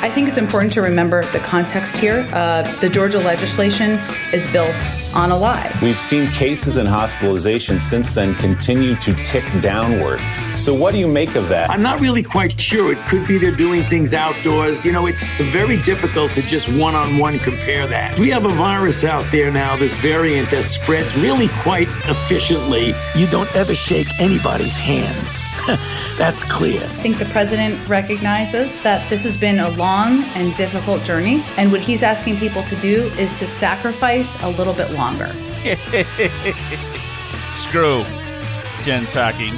[0.00, 2.28] I think it's important to remember the context here.
[2.32, 3.98] Uh, the Georgia legislation
[4.32, 4.76] is built
[5.12, 5.76] on a lie.
[5.82, 10.20] We've seen cases and hospitalizations since then continue to tick downward.
[10.54, 11.70] So, what do you make of that?
[11.70, 12.92] I'm not really quite sure.
[12.92, 14.84] It could be they're doing things outdoors.
[14.84, 18.16] You know, it's very difficult to just one on one compare that.
[18.18, 22.92] We have a virus out there now, this variant that spreads really quite efficiently.
[23.16, 25.42] You don't ever shake anybody's hands.
[26.18, 26.82] That's clear.
[26.82, 31.72] I think the president recognizes that this has been a long and difficult journey, and
[31.72, 35.26] what he's asking people to do is to sacrifice a little bit longer.
[37.54, 38.04] Screw
[38.82, 39.52] Jen Psaki.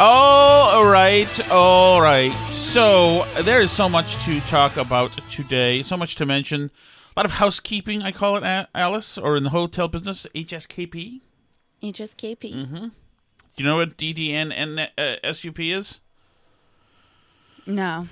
[0.00, 2.32] All right, all right.
[2.48, 6.70] So there is so much to talk about today, so much to mention.
[7.16, 11.20] A lot of housekeeping, I call it, Alice, or in the hotel business, HSKP.
[11.82, 12.54] HSKP.
[12.54, 12.76] Mm-hmm.
[12.76, 12.90] Do
[13.56, 16.00] you know what DDN and uh, SUP is?
[17.66, 18.08] No.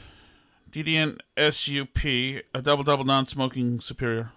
[0.77, 4.33] DDN SUP, a double double non smoking superior.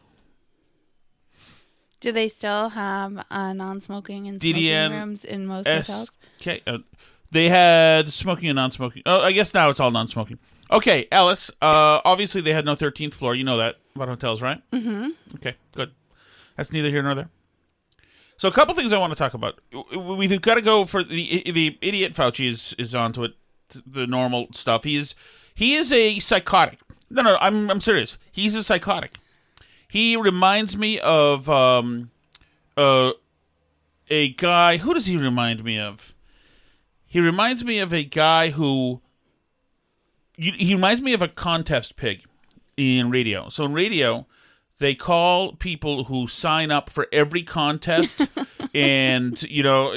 [1.99, 6.11] Do they still have uh, non-smoking and smoking DDN rooms in most hotels?
[6.39, 6.77] Okay, uh,
[7.31, 9.03] they had smoking and non-smoking.
[9.05, 10.39] Oh, I guess now it's all non-smoking.
[10.71, 11.51] Okay, Alice.
[11.61, 13.35] Uh, obviously, they had no thirteenth floor.
[13.35, 14.61] You know that about hotels, right?
[14.71, 15.09] Mm-hmm.
[15.35, 15.91] Okay, good.
[16.55, 17.29] That's neither here nor there.
[18.37, 19.59] So, a couple things I want to talk about.
[19.93, 23.33] We've got to go for the the idiot Fauci is is onto it,
[23.85, 24.85] the normal stuff.
[24.85, 25.15] He is
[25.59, 26.79] he is a psychotic.
[27.09, 28.17] No, no, I'm I'm serious.
[28.31, 29.17] He's a psychotic.
[29.89, 32.11] He reminds me of um,
[32.77, 33.11] uh,
[34.09, 34.77] a guy.
[34.77, 36.15] Who does he remind me of?
[37.05, 39.01] He reminds me of a guy who.
[40.37, 42.23] He reminds me of a contest pig
[42.77, 43.49] in radio.
[43.49, 44.27] So in radio,
[44.79, 48.29] they call people who sign up for every contest
[48.73, 49.93] and you know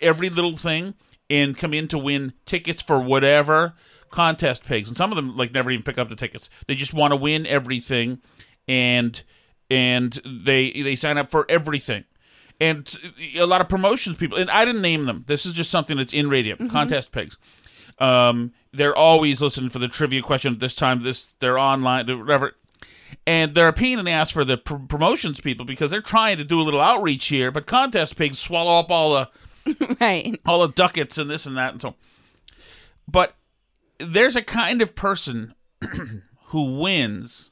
[0.00, 0.94] every little thing
[1.28, 3.74] and come in to win tickets for whatever
[4.16, 6.48] contest pigs and some of them like never even pick up the tickets.
[6.66, 8.20] They just want to win everything
[8.66, 9.22] and
[9.70, 12.04] and they they sign up for everything.
[12.60, 12.90] And
[13.36, 15.24] a lot of promotions people and i didn't name them.
[15.26, 16.68] This is just something that's in radio Mm-hmm.
[16.68, 17.36] contest pigs.
[17.98, 22.52] Um they're always listening for the trivia question this time this they're online they're whatever.
[23.26, 26.36] And they're a pain in the ass for the pr- promotions people because they're trying
[26.38, 30.40] to do a little outreach here but contest pigs swallow up all the right.
[30.46, 31.94] all the ducats and this and that and so
[33.08, 33.34] but
[33.98, 35.54] there's a kind of person
[36.46, 37.50] who wins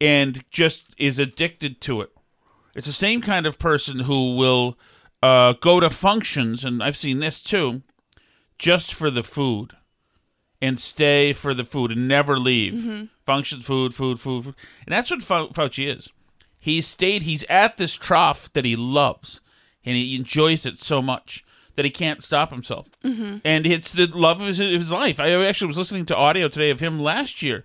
[0.00, 2.10] and just is addicted to it
[2.74, 4.78] it's the same kind of person who will
[5.22, 7.82] uh, go to functions and i've seen this too
[8.58, 9.72] just for the food
[10.60, 13.08] and stay for the food and never leave.
[13.24, 14.54] Function, food, food, food, food.
[14.86, 16.10] And that's what Fau- Fauci is.
[16.58, 19.40] He's stayed, he's at this trough that he loves
[19.84, 21.44] and he enjoys it so much
[21.78, 22.88] that he can't stop himself.
[23.04, 25.20] And it's the love of his, of his life.
[25.20, 27.62] I actually was listening to audio today of him last year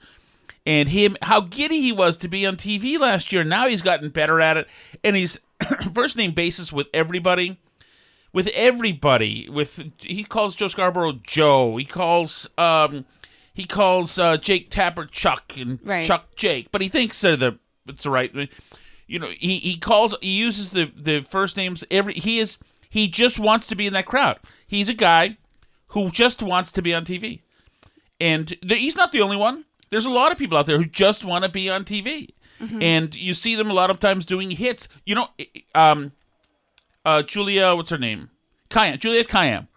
[0.67, 3.43] and him how giddy he was to be on TV last year.
[3.43, 4.67] Now he's gotten better at it
[5.03, 5.39] and he's
[5.95, 7.57] first name basis with everybody
[8.33, 11.75] with everybody with he calls Joe Scarborough Joe.
[11.77, 13.05] He calls um
[13.55, 16.05] he calls uh, Jake Tapper Chuck and Right.
[16.05, 17.57] Chuck Jake, but he thinks they're the
[17.87, 18.31] it's the right.
[19.07, 22.57] You know, he he calls he uses the the first names every he is
[22.93, 24.37] he just wants to be in that crowd.
[24.67, 25.37] He's a guy
[25.89, 27.41] who just wants to be on TV,
[28.21, 29.65] and the, he's not the only one.
[29.89, 32.29] There's a lot of people out there who just want to be on TV,
[32.83, 34.87] and you see them a lot of times doing hits.
[35.07, 35.27] You know,
[35.73, 36.11] um,
[37.03, 38.29] uh, Julia, what's her name?
[38.69, 39.67] Kayyem, Juliette Kayyem,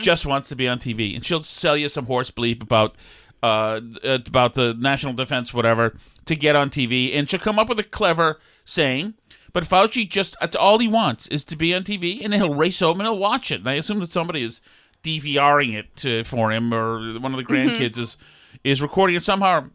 [0.00, 2.94] just wants to be on TV, and she'll sell you some horse bleep about
[3.42, 7.80] uh, about the national defense, whatever, to get on TV, and she'll come up with
[7.80, 9.14] a clever saying.
[9.52, 12.54] But Fauci just that's all he wants is to be on TV, and then he'll
[12.54, 13.60] race home and he'll watch it.
[13.60, 14.60] And I assume that somebody is
[15.02, 17.68] DVRing it to, for him, or one of the mm-hmm.
[17.68, 18.16] grandkids is
[18.64, 19.68] is recording it somehow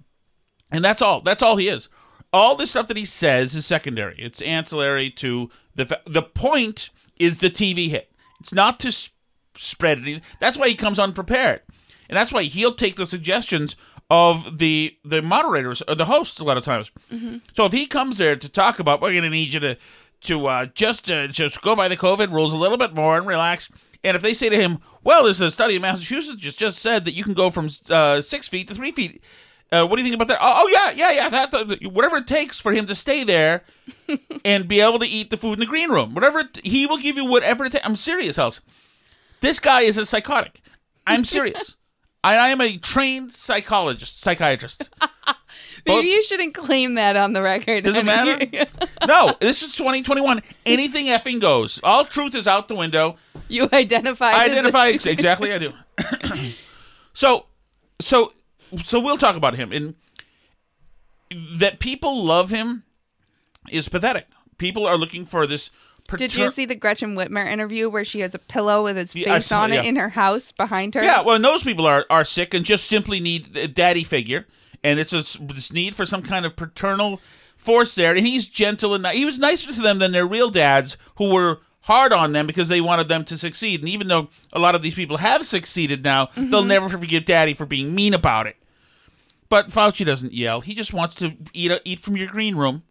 [0.71, 1.21] and that's all.
[1.21, 1.89] That's all he is.
[2.33, 4.15] All the stuff that he says is secondary.
[4.19, 8.11] It's ancillary to the fa- the point is the TV hit.
[8.39, 9.09] It's not to s-
[9.55, 10.21] spread it.
[10.39, 11.61] That's why he comes unprepared,
[12.09, 13.75] and that's why he'll take the suggestions
[14.09, 16.91] of the the moderators or the hosts a lot of times.
[17.53, 19.77] So if he comes there to talk about, we're going to need you to
[20.21, 23.25] to uh, just uh, just go by the COVID rules a little bit more and
[23.27, 23.69] relax.
[24.03, 27.05] And if they say to him, "Well, there's a study in Massachusetts just just said
[27.05, 29.21] that you can go from uh, six feet to three feet,"
[29.71, 30.37] uh, what do you think about that?
[30.41, 31.29] Oh, oh, yeah, yeah, yeah.
[31.29, 33.63] That, that- whatever it takes for him to stay there
[34.45, 36.97] and be able to eat the food in the green room, whatever it, he will
[36.99, 37.85] give you, whatever it takes.
[37.85, 38.61] I'm serious, House.
[39.41, 40.61] This guy is a psychotic.
[41.05, 41.75] I'm serious.
[42.23, 44.89] I, I am a trained psychologist, psychiatrist.
[45.85, 47.83] Maybe you shouldn't claim that on the record.
[47.83, 48.45] Does it matter?
[49.07, 50.41] no, this is 2021.
[50.65, 51.79] Anything effing goes.
[51.83, 53.15] All truth is out the window.
[53.47, 54.31] you identify.
[54.31, 55.53] I as a- identify exactly.
[55.53, 55.73] I do.
[57.13, 57.45] so,
[58.01, 58.33] so,
[58.83, 59.95] so we'll talk about him and
[61.59, 62.83] that people love him
[63.69, 64.27] is pathetic.
[64.57, 65.69] People are looking for this.
[66.15, 69.35] Did you see the Gretchen Whitmer interview where she has a pillow with his Yeah,
[69.35, 69.89] face saw- on it yeah.
[69.89, 71.03] in her house behind her?
[71.03, 74.45] Yeah, well, and those people are are sick and just simply need a daddy figure,
[74.83, 77.19] and it's a, this need for some kind of paternal
[77.57, 78.15] force there.
[78.15, 81.59] And he's gentle and he was nicer to them than their real dads, who were
[81.81, 83.79] hard on them because they wanted them to succeed.
[83.81, 86.49] And even though a lot of these people have succeeded now, mm-hmm.
[86.49, 88.57] they'll never forgive daddy for being mean about it.
[89.49, 90.61] But Fauci doesn't yell.
[90.61, 92.83] He just wants to eat eat from your green room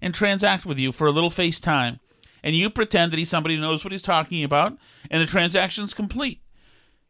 [0.00, 2.00] and transact with you for a little face time.
[2.42, 4.76] And you pretend that he's somebody who knows what he's talking about,
[5.10, 6.40] and the transaction's complete.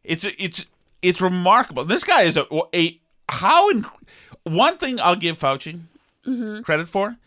[0.03, 0.67] It's it's
[1.01, 1.85] it's remarkable.
[1.85, 2.99] This guy is a, a
[3.29, 3.85] how in,
[4.43, 5.79] one thing I'll give Fauci
[6.63, 7.17] credit for.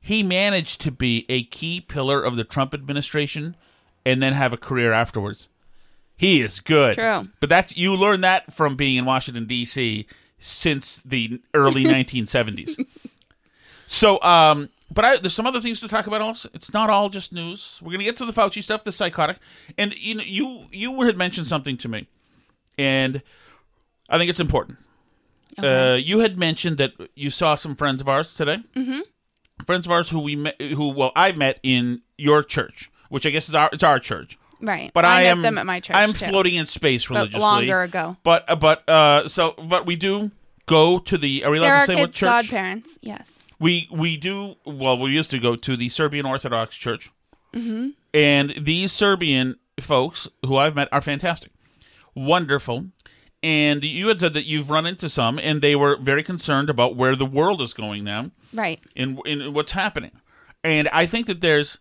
[0.00, 3.56] He managed to be a key pillar of the Trump administration
[4.04, 5.48] and then have a career afterwards.
[6.16, 6.94] He is good.
[6.94, 7.28] True.
[7.40, 10.06] But that's you learn that from being in Washington D.C.
[10.38, 12.86] since the early 1970s.
[13.88, 16.20] So, um, but I, there's some other things to talk about.
[16.20, 17.80] Also, it's not all just news.
[17.82, 19.38] We're gonna get to the Fauci stuff, the psychotic,
[19.76, 22.08] and you know, you you had mentioned something to me,
[22.78, 23.22] and
[24.08, 24.78] I think it's important.
[25.58, 28.58] Uh, you had mentioned that you saw some friends of ours today.
[28.74, 29.00] Mm-hmm.
[29.64, 33.30] Friends of ours who we met, who well, I met in your church, which I
[33.30, 34.38] guess is our it's our church.
[34.60, 34.90] Right.
[34.94, 36.26] But I I, met am them at my church, I'm too.
[36.26, 37.40] floating in space religiously.
[37.40, 38.16] longer ago.
[38.22, 40.30] But uh, but uh, so but we do
[40.66, 41.44] go to the.
[41.44, 42.28] Are we allowed There to say what church?
[42.28, 42.98] godparents.
[43.00, 43.35] Yes.
[43.58, 44.98] We we do well.
[44.98, 47.10] We used to go to the Serbian Orthodox Church,
[47.54, 47.90] mm-hmm.
[48.12, 51.52] and these Serbian folks who I've met are fantastic,
[52.14, 52.86] wonderful.
[53.42, 56.96] And you had said that you've run into some, and they were very concerned about
[56.96, 58.82] where the world is going now, Right.
[58.94, 60.12] in in what's happening.
[60.64, 61.78] And I think that there's,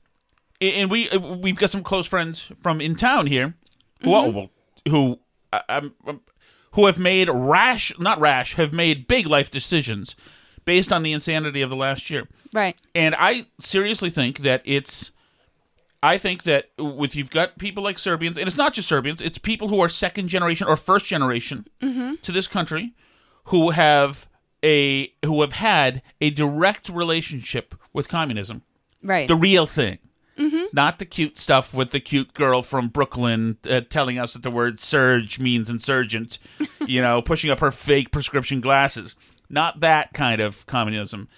[0.61, 3.55] and we we've got some close friends from in town here,
[4.01, 4.49] who well,
[4.87, 5.19] who
[5.51, 6.21] uh, um, um,
[6.73, 10.15] who have made rash, not rash, have made big life decisions
[10.65, 12.27] based on the insanity of the last year.
[12.53, 12.75] Right.
[12.93, 15.11] And I seriously think that it's.
[16.03, 19.39] I think that with you've got people like Serbians, and it's not just Serbians; it's
[19.39, 22.93] people who are second generation or first generation to this country,
[23.45, 24.27] who have
[24.63, 28.61] a who have had a direct relationship with communism,
[29.01, 29.27] Right.
[29.27, 29.97] the real thing,
[30.73, 34.51] not the cute stuff with the cute girl from Brooklyn uh, telling us that the
[34.51, 36.37] word "surge" means insurgent,
[36.85, 39.15] you know, pushing up her fake prescription glasses.
[39.55, 41.29] Not that kind of communism,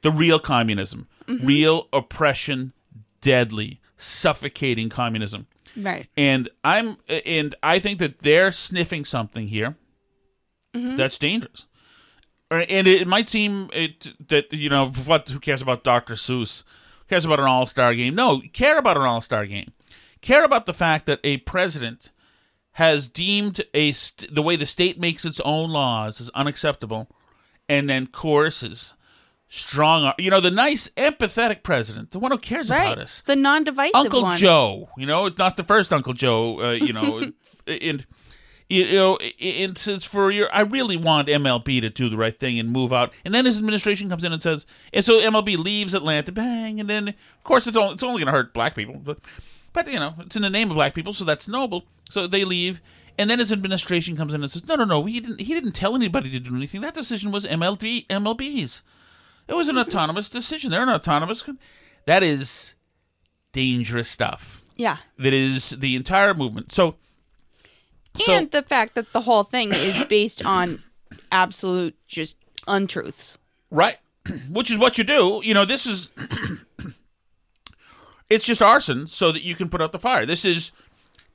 [0.00, 1.46] the real communism, mm-hmm.
[1.46, 2.72] real oppression,
[3.20, 5.46] deadly, suffocating communism.
[5.76, 6.08] right.
[6.16, 9.76] And I'm and I think that they're sniffing something here
[10.74, 10.96] mm-hmm.
[10.96, 11.66] that's dangerous.
[12.50, 16.14] Uh, and it might seem it that you know what who cares about Dr.
[16.14, 16.64] Seuss?
[17.00, 18.14] Who cares about an all-star game?
[18.14, 19.72] No, care about an all-star game.
[20.22, 22.10] Care about the fact that a president
[22.72, 27.08] has deemed a st- the way the state makes its own laws is unacceptable
[27.68, 28.94] and then coerces
[29.48, 32.86] strong you know the nice empathetic president the one who cares Right.
[32.92, 34.38] about us The non-divisive Uncle one.
[34.38, 34.88] Joe.
[34.96, 36.60] You know, it's not the first Uncle Joe.
[36.60, 37.30] Uh, you know,
[37.66, 38.04] and
[38.68, 40.52] You know, it's, it's for your.
[40.52, 43.12] I really want MLB to do the right thing and move out.
[43.24, 46.90] And then his administration comes in and says, and so MLB leaves Atlanta, bang, and
[46.90, 49.18] then of course it's only it's only going to hurt black people, but
[49.72, 51.84] but you know it's in the name of black people, so that's noble.
[52.10, 52.80] So they leave,
[53.18, 55.72] and then his administration comes in and says, no, no, no, he didn't he didn't
[55.72, 56.80] tell anybody to do anything.
[56.80, 58.82] That decision was MLB MLB's.
[59.48, 60.70] It was an autonomous decision.
[60.70, 61.42] They're an autonomous.
[61.42, 61.58] con-
[62.06, 62.74] That is
[63.52, 64.62] dangerous stuff.
[64.76, 64.96] Yeah.
[65.18, 66.72] That is the entire movement.
[66.72, 66.96] So.
[68.16, 70.82] So, and the fact that the whole thing is based on
[71.30, 73.38] absolute just untruths.
[73.70, 73.98] Right.
[74.50, 75.40] Which is what you do.
[75.44, 76.08] You know, this is
[78.30, 80.24] it's just arson so that you can put out the fire.
[80.26, 80.72] This is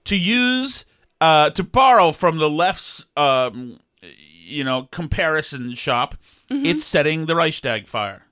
[0.06, 0.86] to use
[1.22, 3.80] uh to borrow from the left's um
[4.52, 6.16] you know, comparison shop.
[6.66, 8.24] It's setting the Reichstag fire.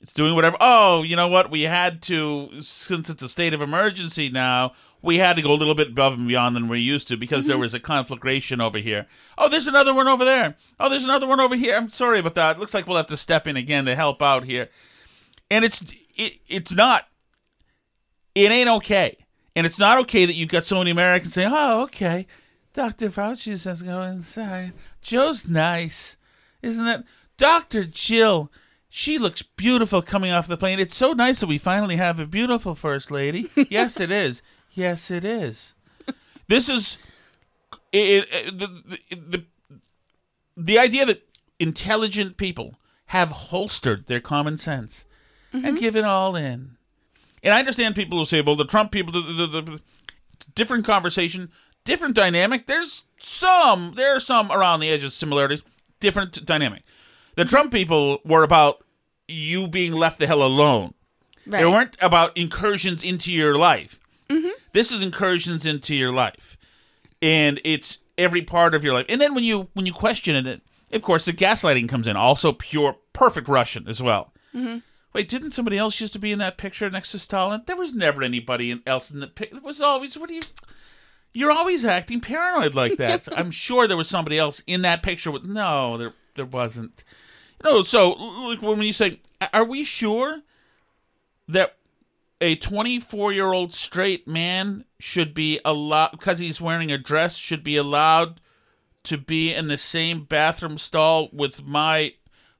[0.00, 0.56] It's doing whatever.
[0.60, 1.50] Oh, you know what?
[1.50, 5.56] We had to, since it's a state of emergency now, we had to go a
[5.56, 8.78] little bit above and beyond than we're used to because there was a conflagration over
[8.78, 9.06] here.
[9.38, 10.56] Oh, there's another one over there.
[10.78, 11.76] Oh, there's another one over here.
[11.76, 12.56] I'm sorry about that.
[12.56, 14.68] It Looks like we'll have to step in again to help out here.
[15.50, 15.82] And it's
[16.14, 17.06] it, it's not.
[18.34, 19.16] It ain't okay.
[19.58, 22.28] And it's not okay that you've got so many Americans saying, "Oh, okay,
[22.74, 23.10] Dr.
[23.10, 24.72] Fauci says go inside.
[25.02, 26.16] Joe's nice,
[26.62, 27.02] isn't it?
[27.36, 27.82] Dr.
[27.82, 28.52] Jill,
[28.88, 30.78] she looks beautiful coming off the plane.
[30.78, 33.50] It's so nice that we finally have a beautiful first lady.
[33.68, 34.44] yes, it is.
[34.70, 35.74] Yes, it is.
[36.46, 36.96] This is
[37.90, 38.66] it, it, the,
[39.10, 39.44] the, the
[40.56, 45.04] the idea that intelligent people have holstered their common sense
[45.52, 45.76] and mm-hmm.
[45.78, 46.77] given all in.
[47.42, 49.80] And I understand people who say, well, the Trump people, the, the, the,
[50.54, 51.50] different conversation,
[51.84, 52.66] different dynamic.
[52.66, 55.62] There's some, there are some around the edges similarities,
[56.00, 56.82] different dynamic.
[57.36, 58.84] The Trump people were about
[59.28, 60.94] you being left the hell alone.
[61.46, 64.00] They weren't about incursions into your life.
[64.28, 64.50] Mm-hmm.
[64.72, 66.58] This is incursions into your life,
[67.22, 69.06] and it's every part of your life.
[69.08, 70.60] And then when you when you question it,
[70.92, 72.16] of course, the gaslighting comes in.
[72.16, 74.32] Also, pure, perfect Russian as well.
[74.54, 74.78] Mm-hmm.
[75.18, 77.64] Wait, didn't somebody else used to be in that picture next to Stalin?
[77.66, 79.56] There was never anybody else in the picture.
[79.56, 80.42] It was always what do you?
[81.34, 83.24] You're always acting paranoid like that.
[83.24, 85.32] So I'm sure there was somebody else in that picture.
[85.32, 87.02] With no, there there wasn't.
[87.64, 89.20] No, so like when you say,
[89.52, 90.42] are we sure
[91.48, 91.74] that
[92.40, 97.64] a 24 year old straight man should be allowed because he's wearing a dress should
[97.64, 98.40] be allowed
[99.02, 102.12] to be in the same bathroom stall with my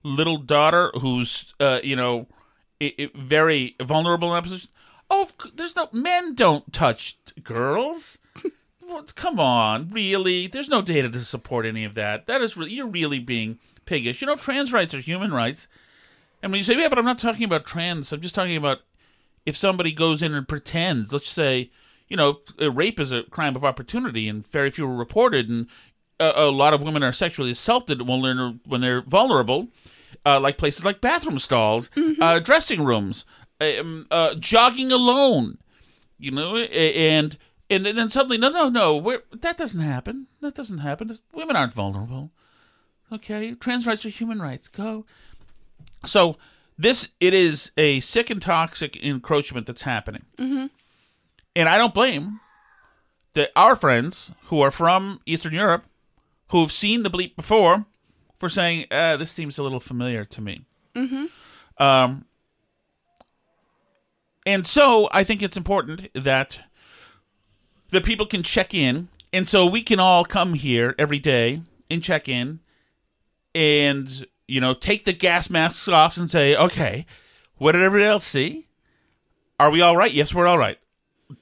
[0.03, 2.27] little daughter who's uh, you know
[2.81, 4.71] i i very vulnerable in that position.
[5.11, 8.19] Oh there's no men don't touch girls.
[9.15, 10.47] Come on really?
[10.47, 12.27] There's no data to support any of that.
[12.27, 14.21] That is really you're really being piggish.
[14.21, 15.69] You know trans rights are human rights.
[16.43, 18.79] And when you say yeah but i'm not talking about trans i'm just talking about
[19.49, 21.71] if somebody goes in and pretends, let's say,
[22.07, 25.67] you know, uh, rape is a crime of opportunity, and very few are reported, and
[26.21, 29.69] a, a lot of women are sexually assaulted when they're when they're vulnerable,
[30.29, 31.89] uh, like places like bathroom stalls,
[32.21, 33.25] uh, dressing rooms,
[33.63, 35.57] um, uh, jogging alone,
[36.19, 37.39] you know, and
[37.71, 40.27] and then suddenly, no, no, no, we're, that doesn't happen.
[40.41, 41.19] That doesn't happen.
[41.33, 42.31] Women aren't vulnerable.
[43.11, 44.69] Okay, trans rights are human rights.
[44.69, 45.07] Go.
[46.05, 46.37] So
[46.77, 50.67] this it is a sick and toxic encroachment that's happening, mm-hmm.
[51.57, 52.41] and I don't blame
[53.33, 55.85] the our friends who are from Eastern Europe
[56.51, 57.87] who have seen the bleep before
[58.39, 60.65] for saying uh, this seems a little familiar to me.
[60.95, 61.27] Mm-hmm.
[61.83, 62.25] Um,
[64.47, 66.61] and so I think it's important that
[67.91, 72.03] the people can check in, and so we can all come here every day and
[72.03, 72.61] check in
[73.55, 77.07] and you know take the gas masks off and say okay
[77.57, 78.69] what did everybody else see?
[79.59, 80.13] Are we all right?
[80.13, 80.79] Yes we're all right.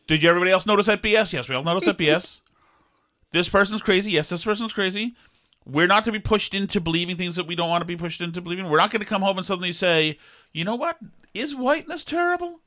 [0.06, 2.40] Did you everybody else notice that bs yes we all noticed that bs
[3.32, 4.12] this person's crazy.
[4.12, 5.14] Yes this person's crazy
[5.66, 8.20] we're not to be pushed into believing things that we don't want to be pushed
[8.20, 8.70] into believing.
[8.70, 10.18] We're not going to come home and suddenly say
[10.52, 10.98] you know what?
[11.34, 12.60] Is whiteness terrible?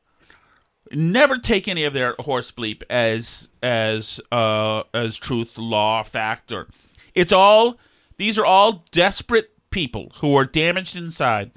[0.92, 6.68] Never take any of their horse bleep as as uh as truth law fact or
[7.16, 7.78] it's all
[8.18, 11.52] these are all desperate people who are damaged inside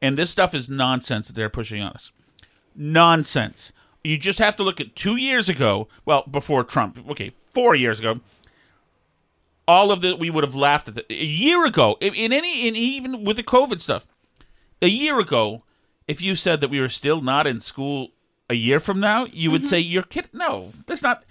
[0.00, 2.12] and this stuff is nonsense that they're pushing on us.
[2.74, 3.72] Nonsense.
[4.02, 8.00] You just have to look at two years ago well before trump okay four years
[8.00, 8.20] ago
[9.68, 12.76] all of the we would have laughed at the, a year ago in, any in
[12.76, 14.06] even with the covid stuff
[14.80, 15.62] a year ago
[16.08, 18.08] if you said that we were still not in school
[18.50, 21.24] a year from now you would say you're kidding no that's not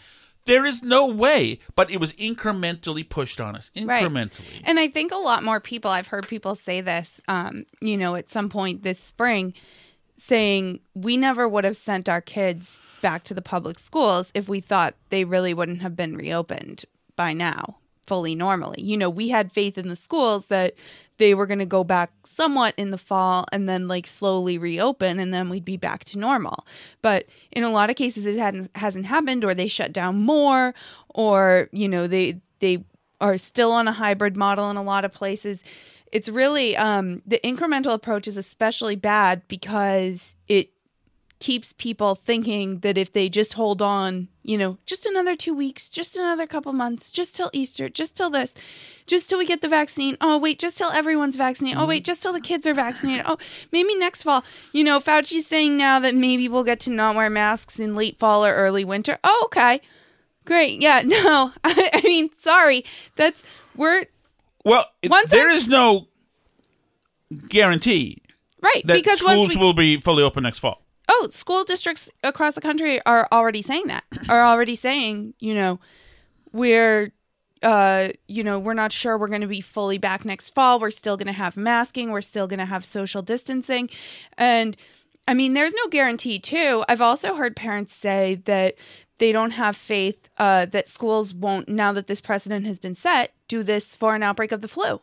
[0.46, 4.04] there is no way but it was incrementally pushed on us Right.
[4.08, 4.62] incrementally.
[4.64, 8.16] And I think a lot more people, I've heard people say this, um, you know,
[8.16, 9.54] at some point this spring,
[10.16, 14.62] saying we never would have sent our kids back to the public schools if we
[14.62, 16.86] thought they really wouldn't have been reopened
[17.16, 17.78] by now
[18.08, 18.82] fully normally.
[18.82, 20.74] You know, we had faith in the schools that
[21.18, 25.20] they were going to go back somewhat in the fall and then like slowly reopen
[25.20, 26.66] and then we'd be back to normal.
[27.02, 30.74] But in a lot of cases it hadn't hasn't happened or they shut down more
[31.10, 32.84] or you know they they
[33.20, 35.64] are still on a hybrid model in a lot of places.
[36.12, 40.72] It's really um the incremental approach is especially bad because it
[41.42, 45.90] keeps people thinking that if they just hold on, you know, just another two weeks,
[45.90, 48.54] just another couple months, just till Easter, just till this,
[49.08, 50.16] just till we get the vaccine.
[50.22, 51.80] Oh, wait, just till everyone's vaccinated.
[51.82, 52.06] Oh, wait, mm-hmm.
[52.06, 53.26] just till the kids are vaccinated.
[53.28, 53.38] Oh,
[53.72, 54.44] maybe next fall.
[54.72, 58.20] You know, Fauci's saying now that maybe we'll get to not wear masks in late
[58.20, 59.18] fall or early winter.
[59.24, 59.82] Oh, okay.
[60.46, 60.82] Great.
[60.82, 61.52] Yeah, no.
[61.64, 62.86] I, I mean, sorry.
[63.16, 63.44] That's,
[63.76, 64.06] we're,
[64.64, 66.08] Well, Once there I- is no
[67.50, 68.22] guarantee
[68.62, 68.86] right.
[68.86, 70.81] because schools once we, will be fully open next fall.
[71.12, 74.04] Oh, school districts across the country are already saying that.
[74.30, 75.80] Are already saying, you know,
[76.54, 77.12] we're
[77.62, 80.80] uh, you know, we're not sure we're going to be fully back next fall.
[80.80, 83.90] We're still going to have masking, we're still going to have social distancing.
[84.38, 84.76] And
[85.28, 86.84] I mean, there's no guarantee too.
[86.90, 88.76] I've also heard parents say that
[89.20, 93.34] they don't have faith uh, that schools won't now that this precedent has been set,
[93.48, 95.00] do this for an outbreak of the flu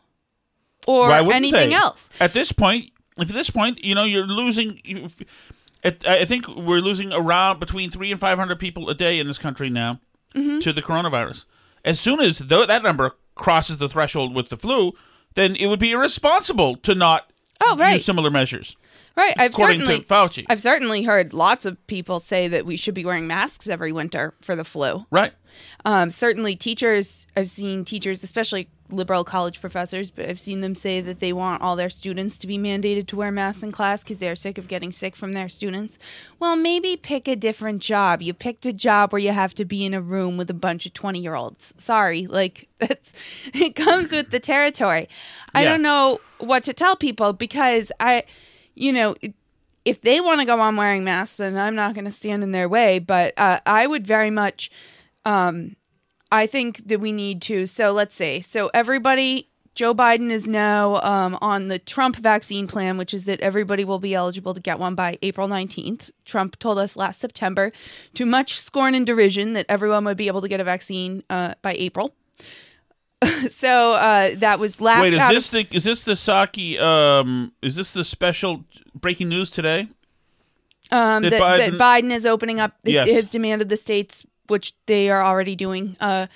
[0.85, 1.75] or anything they?
[1.75, 2.09] else.
[2.19, 4.81] At this point, if at this point, you know, you're losing.
[5.83, 9.37] I think we're losing around between three and five hundred people a day in this
[9.37, 9.99] country now
[10.35, 10.59] Mm-hmm.
[10.59, 11.45] to the coronavirus.
[11.83, 14.91] As soon as th- that number crosses the threshold with the flu,
[15.33, 17.31] then it would be irresponsible to not
[17.61, 17.93] Oh, right.
[17.93, 18.77] use similar measures.
[19.15, 19.33] Right.
[19.39, 20.45] I've According to certainly Fauci.
[20.47, 24.35] I've certainly heard lots of people say that we should be wearing masks every winter
[24.39, 25.05] for the flu.
[25.09, 25.33] Right.
[25.83, 27.25] Um, certainly, teachers.
[27.35, 31.61] I've seen teachers, especially liberal college professors, but I've seen them say that they want
[31.61, 34.67] all their students to be mandated to wear masks in class because they're sick of
[34.67, 35.97] getting sick from their students.
[36.39, 38.21] Well, maybe pick a different job.
[38.21, 40.85] You picked a job where you have to be in a room with a bunch
[40.85, 41.73] of twenty year olds.
[41.77, 43.13] Sorry, like that's
[43.53, 45.07] it comes with the territory.
[45.53, 45.69] I Yeah.
[45.71, 48.23] don't know what to tell people because I,
[48.75, 49.15] you know.
[49.21, 49.35] it-
[49.85, 52.51] if they want to go on wearing masks, then I'm not going to stand in
[52.51, 52.99] their way.
[52.99, 54.69] But uh, I would very much
[55.25, 55.77] um,
[56.31, 57.65] I think that we need to.
[57.65, 58.41] So let's see.
[58.41, 63.39] so everybody, Joe Biden is now um, on the Trump vaccine plan, which is that
[63.39, 66.11] everybody will be eligible to get one by April 19th.
[66.25, 67.71] Trump told us last September,
[68.13, 71.53] to much scorn and derision, that everyone would be able to get a vaccine uh,
[71.61, 72.13] by April.
[73.49, 75.01] so uh, that was last.
[75.01, 76.79] Wait, is this the is this the Psaki?
[76.79, 78.63] Um, is this the special
[78.95, 79.87] breaking news today?
[80.91, 82.73] um, That that, that Biden- Biden is opening up.
[82.83, 83.09] Yes.
[83.09, 85.95] Has demanded the states, which they are already doing.
[85.99, 86.27] Uh,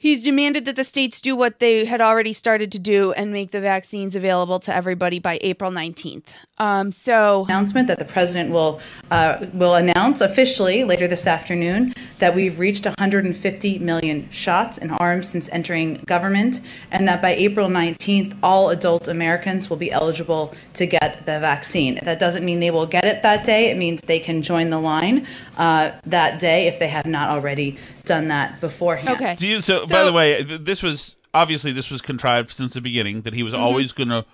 [0.00, 3.52] he's demanded that the states do what they had already started to do and make
[3.52, 6.34] the vaccines available to everybody by April nineteenth.
[6.58, 8.80] Um, so announcement that the president will
[9.12, 15.28] uh, will announce officially later this afternoon that we've reached 150 million shots in arms
[15.28, 16.60] since entering government,
[16.90, 21.98] and that by April 19th, all adult Americans will be eligible to get the vaccine.
[22.02, 23.70] That doesn't mean they will get it that day.
[23.70, 27.78] It means they can join the line uh, that day if they have not already
[28.04, 29.08] done that beforehand.
[29.20, 29.34] okay.
[29.36, 33.22] Do you, so, by the way, this was obviously this was contrived since the beginning
[33.22, 33.44] that he Mm-hmm.
[33.44, 34.24] was always going to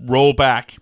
[0.00, 0.76] roll back,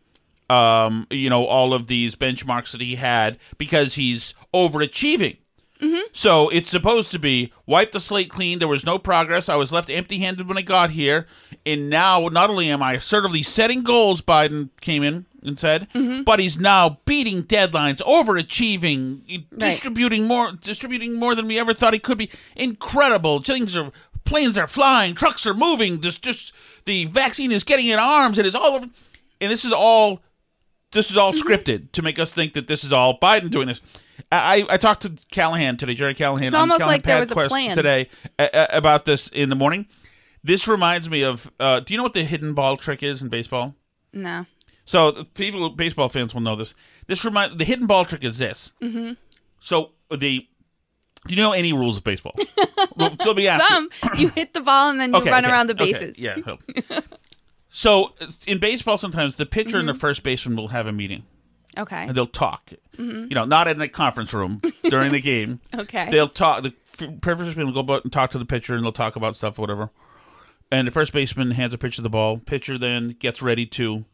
[0.51, 5.37] um, you know, all of these benchmarks that he had because he's overachieving.
[5.81, 6.09] Mm-hmm.
[6.12, 8.59] So it's supposed to be wipe the slate clean.
[8.59, 9.49] There was no progress.
[9.49, 11.27] I was left empty-handed when I got here,
[11.64, 16.23] and now not only am I assertively setting goals, Biden came in and said, Mm-hmm.
[16.23, 21.99] but he's now beating deadlines, overachieving, distributing more, distributing more than we ever thought he
[22.01, 22.31] could be.
[22.57, 23.41] Incredible.
[23.43, 23.93] Things are
[24.25, 26.01] planes are flying, trucks are moving.
[26.01, 26.53] Just, just
[26.87, 28.38] the vaccine is getting in arms.
[28.38, 28.87] It is all over,
[29.41, 30.23] and this is all
[30.93, 31.49] this is all Mm-hmm.
[31.49, 33.81] scripted to make us think that this is all Biden doing this.
[34.33, 36.46] I, I talked to Callahan today, Gerry Callahan.
[36.48, 37.76] It's almost Callahan like there was a plan.
[37.76, 39.87] today uh, uh, about this in the morning.
[40.44, 41.50] This reminds me of.
[41.59, 43.74] Uh, do you know what the hidden ball trick is in baseball?
[44.12, 44.46] no.
[44.85, 46.74] So people, baseball fans will know this.
[47.09, 48.72] This remind the hidden ball trick is this.
[48.83, 49.12] Mm-hmm.
[49.61, 50.46] So the.
[51.26, 52.35] Do you know any rules of baseball?
[52.96, 53.76] well, let me ask you.
[53.76, 56.14] Some you hit the ball and then you Okay, run okay, around the okay, bases.
[56.16, 56.37] yeah.
[57.68, 58.14] so
[58.46, 59.94] in baseball, sometimes the pitcher and Mm-hmm.
[59.94, 61.24] the first baseman will have a meeting
[61.79, 62.05] Okay.
[62.09, 62.73] and they'll talk.
[62.99, 65.61] You know, not in the conference room during the game.
[65.79, 66.11] Okay.
[66.11, 66.64] They'll talk.
[66.64, 66.73] The
[67.23, 69.59] first baseman will go out and talk to the pitcher, and they'll talk about stuff
[69.59, 69.91] or whatever.
[70.73, 72.38] And the first baseman hands a pitcher the ball.
[72.38, 74.05] Pitcher then gets ready to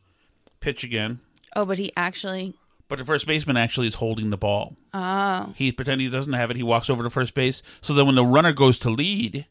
[0.60, 1.20] pitch again.
[1.56, 2.54] Oh, but he actually.
[2.88, 4.76] But the first baseman actually is holding the ball.
[4.92, 5.54] Oh.
[5.56, 6.56] He pretending he doesn't have it.
[6.56, 7.62] He walks over to first base.
[7.80, 9.46] So then when the runner goes to lead,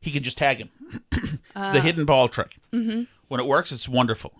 [0.00, 0.70] he can just tag him.
[1.12, 1.38] it's
[1.72, 2.56] the hidden ball trick.
[2.72, 3.04] Mm-hmm.
[3.28, 4.32] When it works, it's wonderful.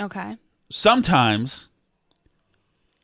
[0.00, 0.36] Okay.
[0.68, 1.68] Sometimes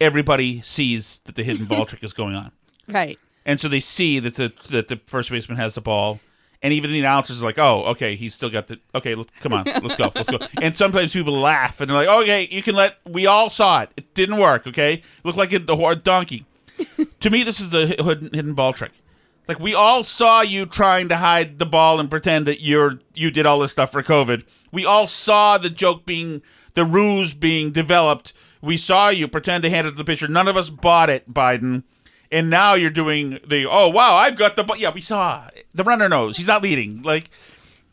[0.03, 2.53] everybody sees that the hidden ball trick is going on.
[2.89, 3.19] Right.
[3.47, 6.21] And so they see that the that the first baseman has the ball,
[6.63, 9.15] And even the announcers are like, "Oh, okay, he's still got the okay.
[9.15, 12.49] Let's come on, let's go, let's go." And sometimes people laugh and they're like, "Okay,
[12.51, 13.91] you can let." We all saw it.
[13.97, 14.67] It didn't work.
[14.67, 16.47] Okay, looked like a, the horde donkey.
[17.21, 18.93] to me, this is the hidden, hidden ball trick.
[19.41, 23.01] It's like we all saw you trying to hide the ball and pretend that you're
[23.15, 24.45] you did all this stuff for COVID.
[24.71, 26.43] We all saw the joke being
[26.75, 28.33] the ruse being developed.
[28.61, 30.29] We saw you pretend to hand it to the pitcher.
[30.29, 31.83] None of us bought it, Biden.
[32.31, 34.65] And now you're doing the oh wow I've got the.
[34.79, 37.03] Yeah, we saw the runner knows he's not leading.
[37.03, 37.29] Like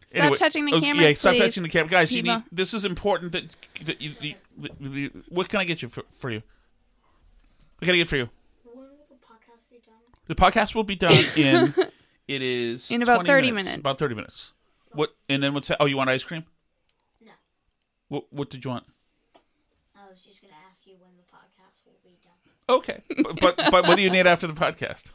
[0.08, 2.12] Stop touching the oh, cameras, Yeah, stop please, touching the camera, guys.
[2.12, 3.32] You need, this is important.
[3.34, 3.44] That,
[3.86, 4.36] that you, you-
[4.80, 6.42] you- what can I get you for, for you?
[7.78, 8.28] What can I get for you?
[8.66, 9.96] The podcast be done?
[10.28, 11.76] The podcast will be done in.
[12.28, 13.78] it is In about 20 30 minutes.
[13.78, 14.54] About thirty minutes.
[14.94, 15.12] What?
[15.30, 15.78] And then what's that?
[15.80, 16.44] Oh, you want ice cream?
[18.10, 18.18] No.
[18.18, 18.26] What?
[18.32, 18.86] What did you want?
[19.96, 22.34] I was just going to ask you when the podcast will be done.
[22.70, 25.12] Okay, but, but but what do you need after the podcast?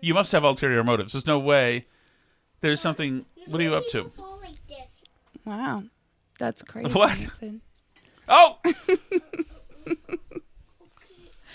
[0.00, 1.12] You must have ulterior motives.
[1.12, 1.86] There's no way.
[2.60, 3.26] There's something.
[3.48, 4.12] What are you up to?
[5.44, 5.84] Wow,
[6.38, 6.92] that's crazy.
[6.92, 7.18] What?
[7.18, 7.60] Nathan.
[8.28, 8.58] Oh.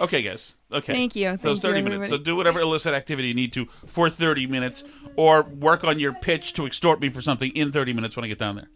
[0.01, 0.57] okay, guys.
[0.71, 0.93] Okay.
[0.93, 1.31] Thank you.
[1.31, 2.09] So Thank it's 30 you, minutes.
[2.09, 4.83] So do whatever illicit activity you need to for 30 minutes,
[5.15, 8.27] or work on your pitch to extort me for something in 30 minutes when I
[8.27, 8.67] get down there.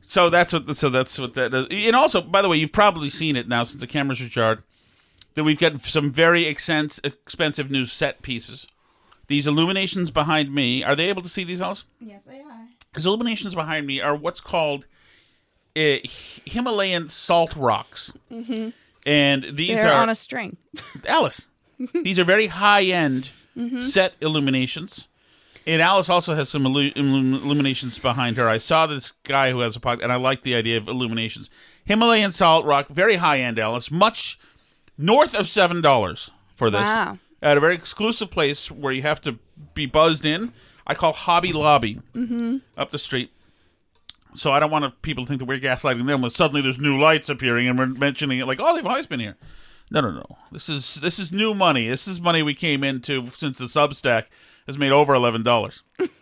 [0.00, 0.74] So that's what.
[0.76, 1.52] So that's what that.
[1.54, 1.66] Is.
[1.86, 4.62] And also, by the way, you've probably seen it now since the cameras are jarred.
[5.34, 8.66] That we've got some very expensive new set pieces.
[9.28, 11.84] These illuminations behind me are they able to see these also?
[12.00, 12.66] Yes, they are.
[12.94, 14.86] These illuminations behind me are what's called
[15.76, 15.96] uh,
[16.44, 18.70] Himalayan salt rocks, Mm-hmm.
[19.06, 20.56] and these They're are on a string.
[21.06, 21.48] Alice.
[22.02, 23.82] these are very high end Mhm.
[23.84, 25.06] set illuminations.
[25.68, 28.48] And Alice also has some illu- illuminations behind her.
[28.48, 31.50] I saw this guy who has a podcast, and I like the idea of illuminations.
[31.84, 34.38] Himalayan salt rock, very high end, Alice, much
[34.96, 37.18] north of seven dollars for this Wow.
[37.42, 39.38] at a very exclusive place where you have to
[39.74, 40.54] be buzzed in.
[40.86, 42.62] I call Hobby Lobby Mhm.
[42.78, 43.30] up the street.
[44.34, 46.98] So I don't want people to think that we're gaslighting them when suddenly there's new
[46.98, 49.36] lights appearing and we're mentioning it like, oh, they've always been here.
[49.90, 50.38] No, no, no.
[50.50, 51.88] This is this is new money.
[51.88, 54.24] This is money we came into since the Substack
[54.68, 55.82] has made over eleven dollars.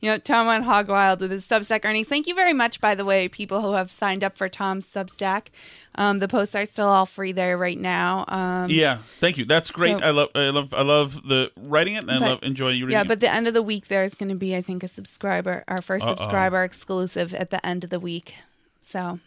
[0.00, 2.08] You know, Tom went hog wild with his Substack earnings.
[2.08, 5.48] Thank you very much, by the way, people who have signed up for Tom's Substack.
[5.96, 8.24] Um, the posts are still all free there right now.
[8.28, 9.44] Um, yeah, thank you.
[9.44, 9.98] That's great.
[9.98, 12.86] so- I love, I love, I love the writing it, and I love enjoying you
[12.86, 13.08] reading Yeah, it.
[13.08, 15.80] but the end of the week there's going to be, I think, a subscriber, our
[15.80, 16.08] 1st Uh-oh.
[16.16, 18.36] subscriber exclusive at the end of the week.
[18.80, 19.18] So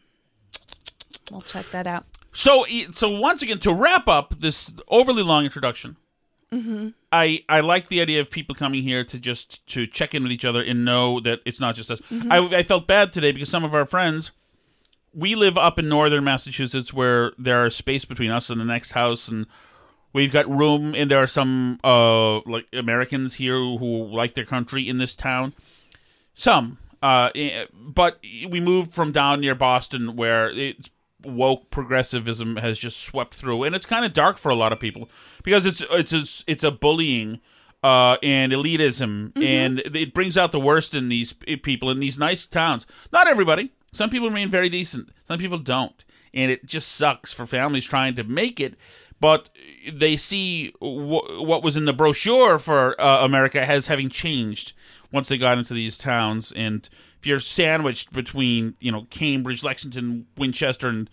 [1.32, 2.06] we'll check that out.
[2.32, 5.98] So, so once again, to wrap up this overly long introduction,
[6.54, 6.89] Mm-hmm.
[7.12, 10.32] I I like the idea of people coming here to just to check in with
[10.32, 12.00] each other and know that it's not just us.
[12.12, 12.32] Mhm.
[12.32, 14.32] I, I felt bad today because some of our friends,
[15.13, 18.92] we live up in northern Massachusetts where there are space between us and the next
[18.92, 19.48] house, and
[20.13, 24.88] we've got room, and there are some uh like Americans here who like their country
[24.88, 25.54] in this town.
[26.36, 30.89] Some, uh, eh, but we moved from down near Boston where it's
[31.25, 34.79] woke progressivism has just swept through, and it's kind of dark for a lot of
[34.79, 35.09] people
[35.43, 37.39] because it's it's a, it's a bullying
[37.83, 42.45] uh, and elitism, and it brings out the worst in these people in these nice
[42.45, 42.88] towns.
[43.12, 43.73] Not everybody.
[43.91, 45.09] Some people remain very decent.
[45.23, 48.75] Some people don't, and it just sucks for families trying to make it.
[49.19, 49.49] But
[49.89, 54.73] they see wh- what was in the brochure for uh, America as having changed
[55.13, 56.51] once they got into these towns.
[56.53, 56.89] And
[57.23, 61.09] if you're sandwiched between, you know, Cambridge, Lexington, Winchester, and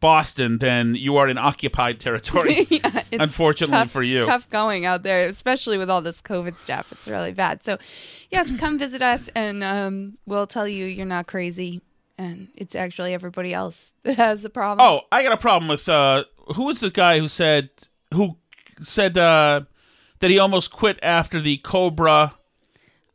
[0.00, 2.66] Boston, then you are in occupied territory.
[3.12, 4.24] It's unfortunately tough- for you.
[4.24, 6.90] Tough going out there, especially with all this COVID stuff.
[6.90, 7.62] It's really bad.
[7.62, 7.78] So,
[8.28, 11.80] yes, come visit us and um, we'll tell you you're not crazy.
[12.18, 14.84] And it's actually everybody else that has the problem.
[14.84, 16.24] Oh, I got a problem with uh
[16.56, 17.70] who was the guy who said
[18.12, 18.36] who
[18.80, 19.60] said uh
[20.18, 22.34] that he almost quit after the Cobra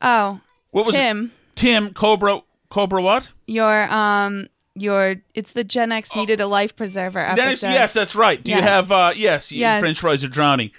[0.00, 1.30] Oh, what was it?
[1.58, 3.28] Tim, Cobra Cobra what?
[3.46, 7.44] your um, your it's the Gen X needed a life preserver episode.
[7.44, 8.42] That is, yes, that's right.
[8.42, 8.62] Do you Yeah.
[8.62, 9.80] have uh yes, Yes.
[9.80, 10.70] French fries are drowning.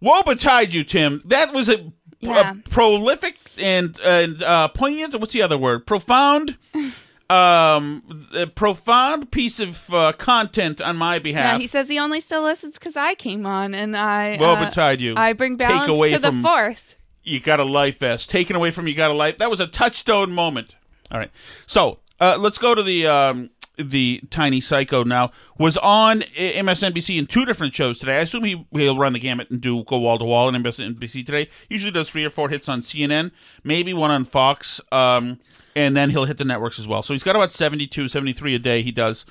[0.00, 1.22] Woe betide you, Tim.
[1.24, 2.52] That was a, Yeah.
[2.52, 5.86] a prolific and and uh poignant what's the other word?
[5.86, 6.56] Profound
[7.30, 8.02] um
[8.34, 11.60] a profound piece of uh, content on my Yeah, behalf.
[11.60, 15.00] he says he only still listens because I came on and I Woe uh, betide
[15.00, 15.14] you.
[15.16, 16.96] I bring Take balance away to the from- force.
[17.22, 19.66] You got a life vest taken away from you got a life that was a
[19.66, 20.74] touchstone moment
[21.10, 21.30] all right
[21.66, 27.26] so uh, let's go to the um, the tiny psycho now was on MSNBC in
[27.26, 28.18] two different shows today.
[28.18, 31.24] I assume he he'll run the gamut and do go wall to wall on MSNBC
[31.24, 31.48] today.
[31.68, 33.32] Usually does three or four hits on CNN,
[33.64, 35.40] maybe one on Fox, um,
[35.74, 37.02] and then he'll hit the networks as well.
[37.02, 38.82] So he's got about 72, 73 a day.
[38.82, 39.24] He does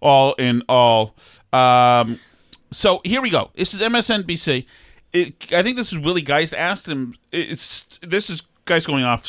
[0.00, 1.14] all in all.
[1.52, 2.20] Um,
[2.70, 3.50] so here we go.
[3.56, 4.66] This is MSNBC.
[5.12, 7.14] It, I think this is Willie Geist asked him.
[7.32, 9.26] It's this is Geist going off.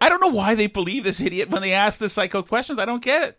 [0.00, 2.78] I don't know why they believe this idiot when they ask this psycho questions.
[2.78, 3.38] I don't get it.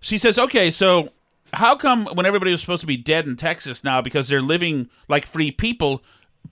[0.00, 1.10] She says, "Okay, so
[1.54, 4.88] how come when everybody was supposed to be dead in Texas now because they're living
[5.08, 6.02] like free people,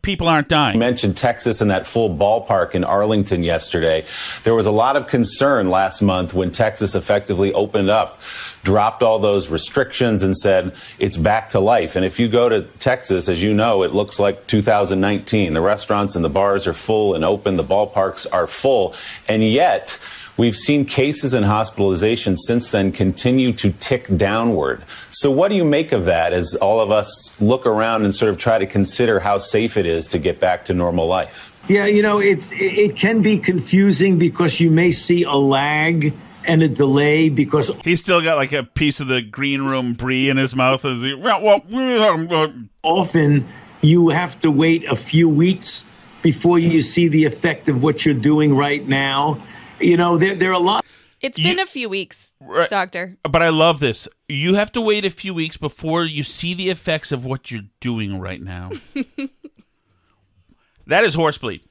[0.03, 4.05] people aren't dying?" You mentioned Texas and that full ballpark in Arlington yesterday.
[4.45, 8.21] There was a lot of concern last month when Texas effectively opened up,
[8.65, 11.97] dropped all those restrictions, and said it's back to life.
[11.97, 15.55] And if you go to Texas, as you know, it looks like 2019.
[15.55, 18.95] The restaurants and the bars are full and open, the ballparks are full.
[19.29, 19.99] And yet,
[20.37, 24.83] We've seen cases and hospitalizations since then continue to tick downward.
[25.11, 28.31] So, what do you make of that as all of us look around and sort
[28.31, 31.51] of try to consider how safe it is to get back to normal life?
[31.69, 36.15] Yeah, you know, it's it it can be confusing because you may see a lag
[36.47, 40.29] and a delay because He's still got like a piece of the green room brie
[40.29, 40.85] in his mouth.
[40.85, 43.47] As he, well, well, often
[43.81, 45.85] you have to wait a few weeks
[46.23, 49.43] before you see the effect of what you're doing right now.
[49.83, 50.85] You know, there there are a lot.
[51.21, 52.69] It's been a few weeks, Right.
[52.69, 53.17] doctor.
[53.23, 54.09] But I love this.
[54.29, 57.63] You have to wait a few weeks before you see the effects of what you're
[57.81, 58.71] doing right now.
[60.87, 61.63] that is horsebleed.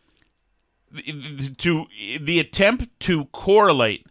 [1.58, 1.86] To
[2.20, 4.06] the attempt to correlate.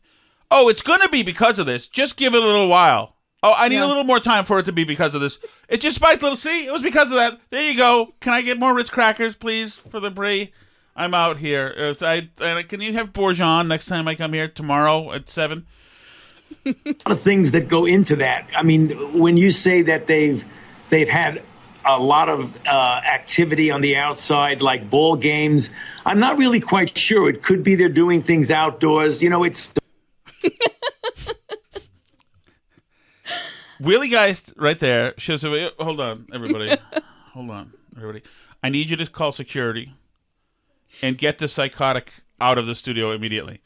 [0.51, 1.89] Oh, it's going to be because of this.
[1.89, 3.17] Just give it a little while.
[3.43, 3.87] Oh, I need Yeah.
[3.87, 5.39] a little more time for it to be because of this.
[5.69, 6.37] It just spiked a little.
[6.37, 7.39] See, it was because of that.
[7.51, 8.15] There you go.
[8.21, 10.53] Can I get more Ritz crackers, please, for the brie?
[11.01, 11.73] I'm out here.
[11.75, 15.67] If I, uh, can you have Bourgeon next time I come here tomorrow at seven?
[16.67, 18.47] a lot of things that go into that.
[18.55, 20.45] I mean, when you say that they've
[20.91, 21.43] they've had
[21.87, 25.71] a lot of uh, activity on the outside, like ball games,
[26.05, 27.31] I'm not really quite sure.
[27.31, 29.23] It could be they're doing things outdoors.
[29.23, 29.73] You know, it's
[33.81, 35.45] Willie Geist right there shows.
[35.79, 36.77] Hold on, everybody.
[37.33, 38.23] hold on, everybody.
[38.63, 39.95] I need you to call security
[41.03, 43.61] and get the psychotic out of the studio immediately.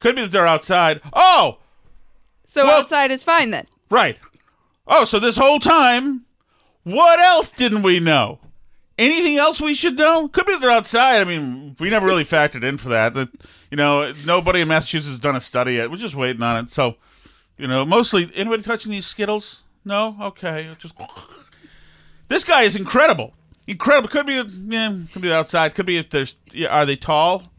[0.00, 1.00] Could be that they're outside.
[1.12, 1.58] Oh,
[2.46, 3.66] So Well- outside is fine then.
[3.90, 4.18] right.
[4.86, 6.24] Oh, so this whole time,
[6.82, 8.38] what else didn't we know?
[8.96, 10.28] Anything else we should know?
[10.28, 11.20] Could be that they're outside.
[11.20, 13.12] I mean, we never really factored in for that.
[13.12, 13.28] That
[13.70, 15.90] you know, nobody in Massachusetts has done a study yet.
[15.90, 16.70] We're just waiting on it.
[16.70, 16.96] So,
[17.58, 19.62] you know, mostly anybody touching these Skittles?
[19.84, 20.16] No.
[20.20, 20.70] Okay.
[20.80, 20.94] Just
[22.28, 23.34] this guy is incredible.
[23.68, 24.08] Incredible.
[24.08, 24.96] Could be yeah.
[25.12, 25.74] Could be outside.
[25.74, 26.36] Could be if there's.
[26.52, 27.52] Yeah, are they tall?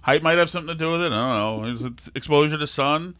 [0.00, 1.12] Height might have something to do with it.
[1.12, 1.68] I don't know.
[1.70, 3.14] Is it exposure to sun?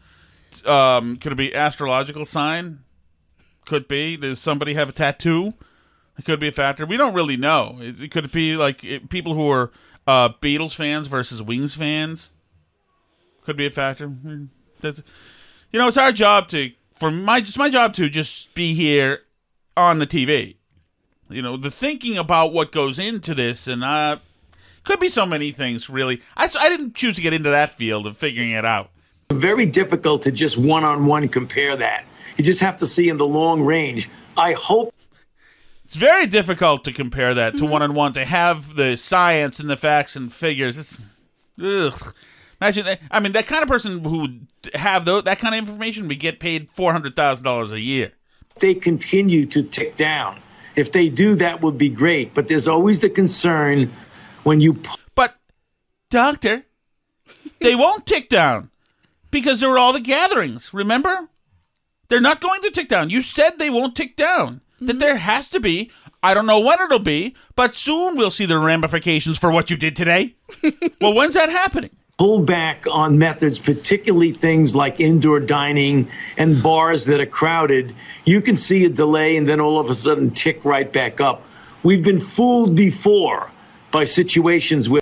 [0.65, 2.79] Um, could it be astrological sign?
[3.65, 4.17] Could be.
[4.17, 5.53] Does somebody have a tattoo?
[6.17, 6.87] It could be a factor.
[6.87, 7.77] We don't really know.
[7.79, 9.71] It, it could be like it, people who are
[10.07, 12.33] uh, Beatles fans versus Wings fans.
[13.43, 14.11] Could be a factor.
[14.81, 15.03] That's,
[15.71, 19.19] you know, it's our job to for my it's my job to just be here
[19.77, 20.55] on the TV.
[21.29, 24.17] You know, the thinking about what goes into this, and uh,
[24.83, 25.89] could be so many things.
[25.89, 28.89] Really, I I didn't choose to get into that field of figuring it out.
[29.31, 32.05] very difficult to just one on one compare that.
[32.37, 34.09] You just have to see in the long range.
[34.37, 34.93] I hope
[35.85, 38.13] It's very difficult to compare that to one on one.
[38.13, 40.77] To have the science and the facts and figures.
[40.77, 40.99] It's
[41.61, 42.13] ugh.
[42.61, 42.99] Imagine that.
[43.11, 46.19] I mean, that kind of person who would have tho- that kind of information would
[46.19, 48.11] get paid four hundred thousand dollars a year.
[48.59, 50.39] they continue to tick down.
[50.75, 52.33] If they do, that would be great.
[52.33, 53.91] But there's always the concern
[54.43, 54.79] when you
[55.15, 55.35] But,
[56.09, 56.65] doctor,
[57.59, 58.69] they won't tick down
[59.31, 60.73] because there were all the gatherings.
[60.73, 61.29] Remember,
[62.07, 63.09] they're not going to tick down.
[63.09, 64.61] You said they won't tick down.
[64.79, 64.99] That mm-hmm.
[64.99, 65.91] there has to be.
[66.21, 69.77] I don't know when it'll be, but soon we'll see the ramifications for what you
[69.77, 70.35] did today.
[71.01, 71.91] well, when's that happening?
[72.17, 78.41] Pull back on methods, particularly things like indoor dining and bars that are crowded, you
[78.41, 81.43] can see a delay and then all of a sudden tick right back up.
[81.83, 83.51] We've been fooled before
[83.91, 85.01] by situations where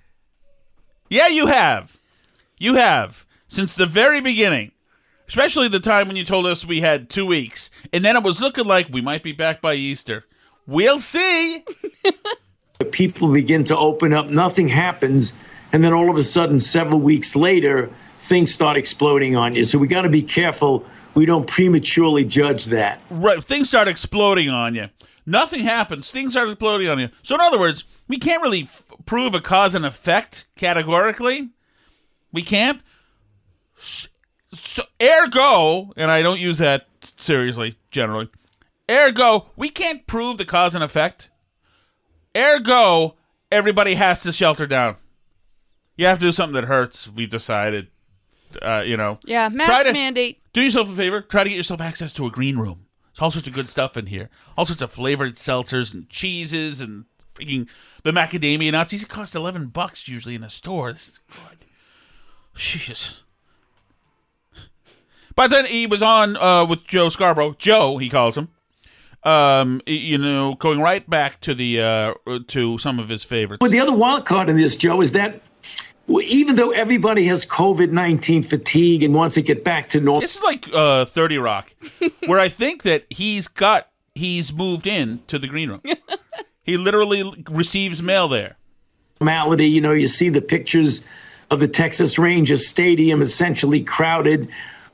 [1.10, 1.98] Yeah, you have.
[2.58, 3.26] You have.
[3.48, 4.72] Since the very beginning.
[5.28, 7.72] Especially the time when you told us we had two weeks.
[7.92, 10.26] And then it was looking like we might be back by Easter.
[10.68, 11.64] We'll see.
[12.80, 15.34] The people begin to open up, nothing happens,
[15.74, 19.66] and then all of a sudden, several weeks later, things start exploding on you.
[19.66, 23.00] So we got to be careful we don't prematurely judge that.
[23.10, 24.90] Right, things start exploding on you.
[25.26, 26.10] Nothing happens.
[26.10, 27.10] Things start exploding on you.
[27.22, 31.50] So, in other words, we can't really f- prove a cause and effect categorically.
[32.32, 32.82] We can't.
[33.76, 38.30] So, ergo, and I don't use that seriously generally.
[38.90, 41.30] Ergo, we can't prove the cause and effect.
[42.36, 43.16] Ergo,
[43.52, 44.98] everybody has to shelter down.
[45.96, 47.08] You have to do something that hurts.
[47.10, 47.88] We've decided.
[48.62, 49.20] Uh, you know.
[49.26, 50.42] Yeah, Try mask to- mandate.
[50.54, 51.22] Do yourself a favor.
[51.22, 52.86] Try to get yourself access to a green room.
[53.14, 54.30] There's all sorts of good stuff in here.
[54.58, 57.68] All sorts of flavored seltzers and cheeses and freaking
[58.04, 58.92] the macadamia nuts.
[58.92, 60.92] These cost eleven bucks usually in a store.
[60.94, 61.66] This is good.
[62.56, 63.24] Jesus.
[65.36, 67.56] But then he was on uh, with Joe Scarborough.
[67.58, 68.50] Joe, he calls him.
[69.24, 72.14] Um, you know, going right back to the uh,
[72.50, 73.60] to some of his favorites.
[73.62, 75.42] But the other wild card in this, Joe, is that w-
[76.08, 80.36] even though everybody has COVID 19 fatigue and wants to get back to normal, This
[80.38, 81.74] is like uh, Thirty Rock,
[82.26, 85.82] where I think that he's got he's moved in to the green room.
[86.64, 88.58] he literally receives mail there.
[89.20, 91.04] normality, you know, you see the pictures
[91.50, 94.50] of the Texas Rangers Stadium essentially crowded.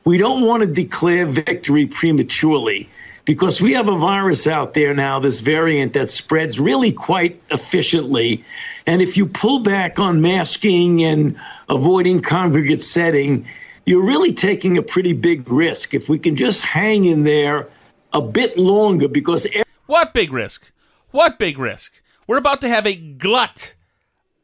[0.05, 2.89] We don't want to declare victory prematurely
[3.29, 8.43] because we have a virus out there now, this variant that spreads really quite efficiently.
[8.87, 11.37] And if you pull back on masking and
[11.69, 13.45] avoiding congregate setting,
[13.85, 15.93] you're really taking a pretty big risk.
[15.93, 17.69] If we can just hang in there
[18.11, 19.45] a bit longer because
[19.85, 20.71] What big risk?
[21.11, 22.01] What big risk?
[22.25, 23.75] We're about to have a glut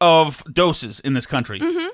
[0.00, 1.58] of doses in this country.
[1.58, 1.88] Mm-hmm.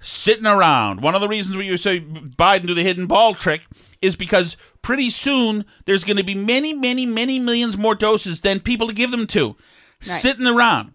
[0.00, 1.00] Sitting around.
[1.02, 3.62] One of the reasons we you say Biden do the hidden ball trick
[4.00, 8.60] is because pretty soon there's going to be many, many, many millions more doses than
[8.60, 9.56] people to give them to.
[10.00, 10.94] Sitting around.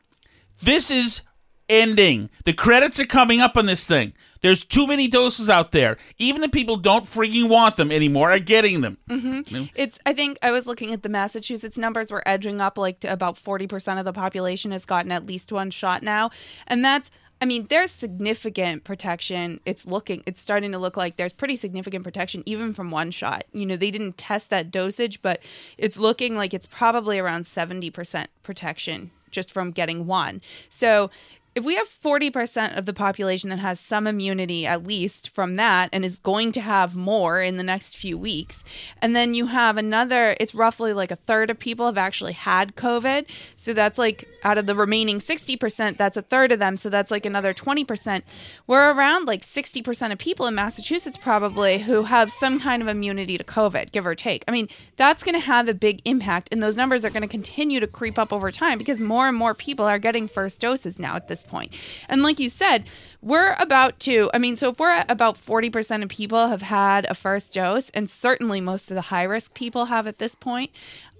[0.61, 1.21] This is
[1.67, 2.29] ending.
[2.45, 4.13] The credits are coming up on this thing.
[4.41, 5.97] There's too many doses out there.
[6.17, 8.97] Even the people don't freaking want them anymore are getting them.
[9.09, 9.65] Mm-hmm.
[9.75, 9.99] It's.
[10.05, 12.11] I think I was looking at the Massachusetts numbers.
[12.11, 15.51] We're edging up like to about forty percent of the population has gotten at least
[15.51, 16.29] one shot now,
[16.67, 17.11] and that's.
[17.43, 19.59] I mean, there's significant protection.
[19.65, 20.23] It's looking.
[20.25, 23.43] It's starting to look like there's pretty significant protection even from one shot.
[23.51, 25.43] You know, they didn't test that dosage, but
[25.77, 30.39] it's looking like it's probably around seventy percent protection just from getting one.
[30.69, 31.09] So
[31.55, 35.89] if we have 40% of the population that has some immunity at least from that
[35.93, 38.63] and is going to have more in the next few weeks
[39.01, 42.75] and then you have another it's roughly like a third of people have actually had
[42.75, 43.27] covid.
[43.55, 46.75] So that's like out of the remaining 60% that's a third of them.
[46.75, 48.23] So that's like another 20%
[48.65, 53.37] we're around like 60% of people in massachusetts probably who have some kind of immunity
[53.37, 54.43] to covid give or take.
[54.47, 57.27] I mean that's going to have a big impact and those numbers are going to
[57.27, 60.97] continue to creep up over time because more and more people are getting first doses
[60.97, 61.73] now at this point.
[62.09, 62.85] And like you said
[63.23, 67.13] we're about to i mean so if we're about 40% of people have had a
[67.13, 70.71] first dose and certainly most of the high risk people have at this point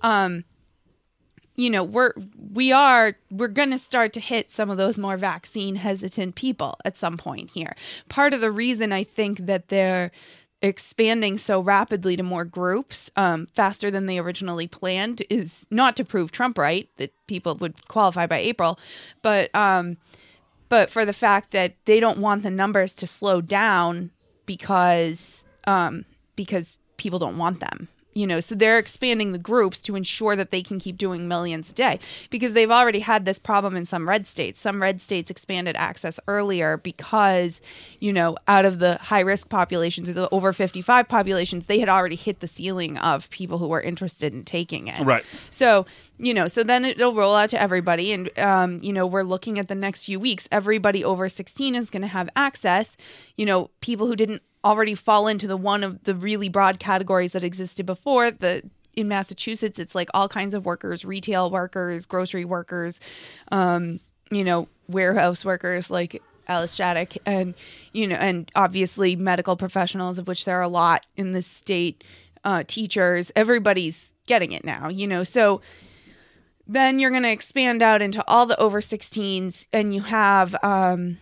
[0.02, 0.44] um
[1.56, 2.14] you know we're
[2.52, 6.76] we are we're going to start to hit some of those more vaccine hesitant people
[6.84, 7.76] at some point here.
[8.10, 10.12] Part of the reason i think that they're
[10.64, 16.06] expanding so rapidly to more groups um, faster than they originally planned is not to
[16.06, 18.80] prove trump right that people would qualify by april
[19.22, 19.98] but um
[20.70, 24.10] but for the fact that they don't want the numbers to slow down
[24.46, 26.06] because um
[26.38, 30.52] because people don't want them you know so they're expanding the groups to ensure that
[30.52, 32.00] they can keep doing millions a day
[32.30, 36.20] because they've already had this problem in some red states some red states expanded access
[36.28, 37.62] earlier because
[38.00, 41.90] you know out of the high risk populations or the over 55 populations they had
[41.90, 45.24] already hit the ceiling of people who were interested in taking it Right.
[45.52, 45.86] so,
[46.18, 48.14] you know, so then it'll roll out to everybody.
[48.14, 50.48] And, um, you know, we're looking at the next few weeks.
[50.52, 52.96] Everybody over 16 is going to have access.
[53.36, 57.34] You know, people who didn't already fall into the one of the really broad categories
[57.34, 58.64] that existed before, the
[58.96, 63.00] in Massachusetts, it's like all kinds of workers, retail workers, grocery workers,
[63.52, 64.00] um,
[64.30, 67.54] you know, warehouse workers like Alice Shattuck, and
[67.92, 72.04] you know, and obviously medical professionals, of which there are a lot in the state,
[72.44, 75.24] uh, teachers, everybody's getting it now, you know.
[75.24, 75.62] So
[76.68, 81.18] then you're going to expand out into all the over 16s, and you have, um,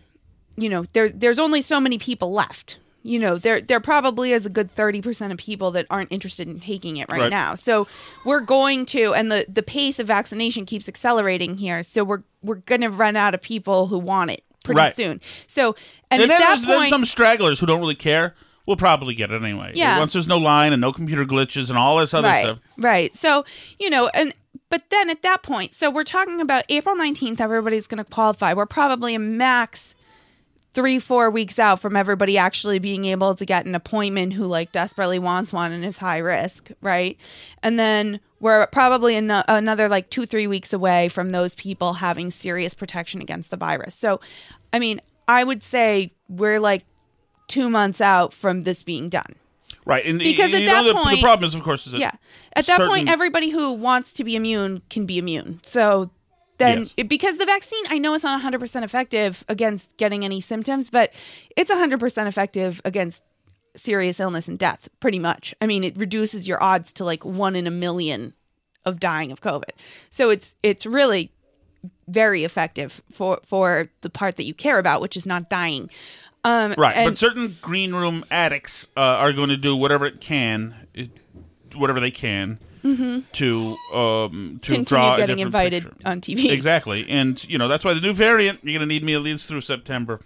[0.58, 2.80] you know, there there's only so many people left.
[3.04, 6.48] You know, there there probably is a good thirty percent of people that aren't interested
[6.48, 7.30] in taking it right, Right.
[7.32, 7.56] now.
[7.56, 7.88] So
[8.26, 11.82] we're going to, and the the pace of vaccination keeps accelerating here.
[11.84, 14.96] So we're we're going to run out of people who want it pretty Right.
[14.96, 15.20] soon.
[15.48, 15.76] So
[16.12, 18.36] and, And, at then that point, some stragglers who don't really care.
[18.68, 19.72] We'll probably get it anyway.
[19.74, 19.98] Yeah.
[19.98, 22.60] Once there's no line and no computer glitches and all this other right, stuff.
[22.78, 23.16] Right.
[23.16, 23.44] So,
[23.80, 24.34] you know, and
[24.70, 28.54] but then at that point, so we're talking about April 19th, everybody's going to qualify.
[28.54, 29.96] We're probably a max
[30.74, 34.72] three, four weeks out from everybody actually being able to get an appointment who like
[34.72, 36.70] desperately wants one and is high risk.
[36.82, 37.18] Right.
[37.62, 42.32] And then we're probably an- another like two, three weeks away from those people having
[42.32, 43.96] serious protection against the virus.
[43.96, 44.22] So,
[44.72, 46.86] I mean, I would say we're like
[47.48, 49.36] two months out from this being done.
[49.86, 52.00] Right, and Because at know, that the, point- the problem is, of course, is that
[52.00, 52.12] Yeah.
[52.54, 55.60] At that point, everybody who wants to be immune can be immune.
[55.64, 56.12] So
[56.62, 56.94] then, Yes.
[56.98, 61.14] it- because the vaccine, I know it's not 100% effective against getting any symptoms, but
[61.58, 63.24] it's 100% effective against
[63.76, 65.54] serious illness and death, pretty much.
[65.62, 68.34] I mean, it reduces your odds to like one in a million
[68.86, 69.70] of dying of COVID.
[70.10, 71.32] So it's it's really
[72.08, 75.90] very effective for for the part that you care about, which is not dying.
[76.44, 80.20] Um, Right, and- but certain green room addicts uh, are going to do whatever it
[80.20, 81.12] can, it,
[81.76, 83.24] whatever they can, Mhm.
[83.34, 86.08] to um, to Continue draw a getting different invited picture.
[86.08, 86.52] on TV.
[86.52, 89.22] Exactly, and you know that's why the new variant you're going to need me at
[89.22, 90.20] least through September.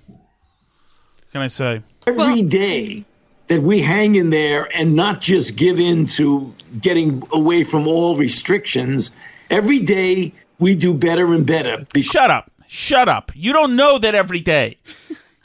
[1.32, 1.82] Can I say?
[2.08, 3.04] Every day
[3.48, 8.16] that we hang in there and not just give in to getting away from all
[8.16, 9.12] restrictions,
[9.50, 11.86] every day we do better and better.
[12.02, 12.52] Shut up!
[12.68, 13.32] Shut up!
[13.36, 14.78] You don't know that every day.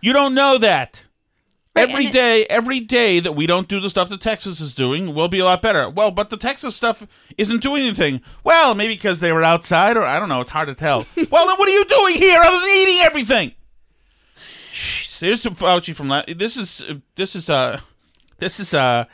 [0.00, 1.06] You don't know that.
[1.88, 5.28] Every day, every day that we don't do the stuff that Texas is doing, we'll
[5.28, 5.88] be a lot better.
[5.88, 7.06] Well, but the Texas stuff
[7.38, 8.20] isn't doing anything.
[8.44, 10.40] Well, maybe because they were outside, or I don't know.
[10.40, 11.06] It's hard to tell.
[11.30, 13.52] well, then what are you doing here other than eating everything?
[14.72, 16.38] Jeez, There's some Fauci from that.
[16.38, 16.84] This is
[17.16, 17.80] this is uh
[18.38, 19.04] this is uh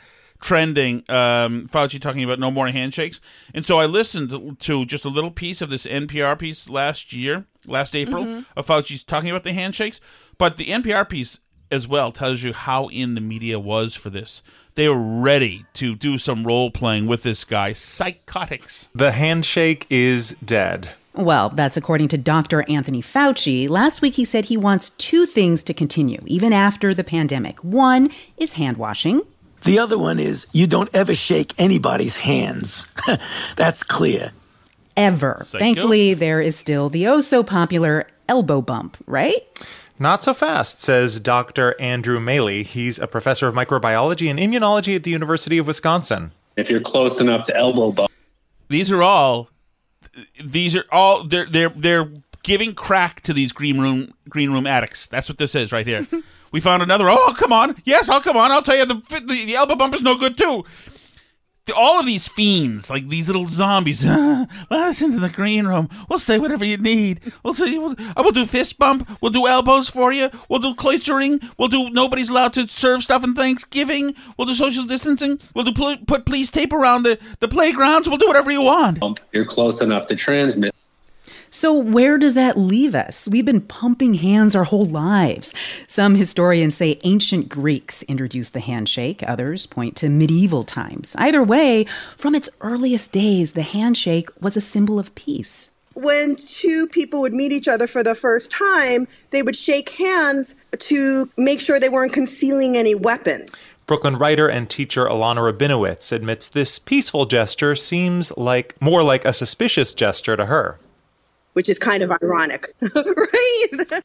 [0.41, 1.03] trending.
[1.09, 3.19] Um, Fauci talking about no more handshakes,
[3.53, 7.45] and so I listened to just a little piece of this NPR piece last year,
[7.65, 8.45] last April, Mhm.
[8.55, 9.99] of Fauci's talking about the handshakes.
[10.37, 11.39] But the NPR piece
[11.71, 14.41] as well tells you how in the media was for this.
[14.75, 17.73] They were ready to do some role playing with this guy.
[17.73, 18.89] Psychotics.
[18.93, 20.93] The handshake is dead.
[21.15, 22.63] Well, that's according to Dr.
[22.69, 23.67] Anthony Fauci.
[23.67, 27.63] Last week he said he wants two things to continue, even after the pandemic.
[27.63, 29.23] One is hand washing.
[29.63, 32.91] The other one is you don't ever shake anybody's hands.
[33.55, 34.31] That's clear.
[34.95, 35.39] Ever.
[35.41, 35.57] Psycho.
[35.57, 39.41] Thankfully, there is still the oh so popular elbow bump, right?
[39.99, 41.75] Not so fast, says Dr.
[41.79, 42.63] Andrew Maley.
[42.63, 46.31] He's a professor of microbiology and immunology at the University of Wisconsin.
[46.55, 48.11] If you're close enough to elbow bump.
[48.69, 49.49] These are all.
[50.43, 51.23] These are all.
[51.23, 52.11] They're they're they're
[52.43, 55.07] giving crack to these green room green room addicts.
[55.07, 56.07] That's what this is right here.
[56.51, 57.09] we found another.
[57.09, 58.51] Oh come on, yes, I'll come on.
[58.51, 60.65] I'll tell you the the, the elbow bump is no good too.
[61.75, 65.89] All of these fiends, like these little zombies, let us into the green room.
[66.09, 67.21] We'll say whatever you need.
[67.43, 69.09] We'll say we'll, uh, I will do fist bump.
[69.21, 70.29] We'll do elbows for you.
[70.49, 71.43] We'll do cloistering.
[71.57, 74.15] We'll do nobody's allowed to serve stuff in Thanksgiving.
[74.37, 75.39] We'll do social distancing.
[75.53, 78.07] We'll do pl- put police tape around the the playgrounds.
[78.07, 78.99] We'll do whatever you want.
[79.31, 80.73] You're close enough to transmit.
[81.49, 83.27] So, where does that leave us?
[83.27, 85.53] We've been pumping hands our whole lives.
[85.87, 91.15] Some historians say ancient Greeks introduced the handshake, others point to medieval times.
[91.17, 91.85] Either way,
[92.17, 95.71] from its earliest days, the handshake was a symbol of peace.
[95.93, 100.55] when two people would meet each other for the first time, they would shake hands
[100.77, 103.49] to make sure they weren't concealing any weapons.
[103.87, 109.33] Brooklyn writer and teacher Alana Rabinowitz admits this peaceful gesture seems like more like a
[109.33, 110.77] suspicious gesture to her.
[111.57, 114.03] Which is kind of ironic, right?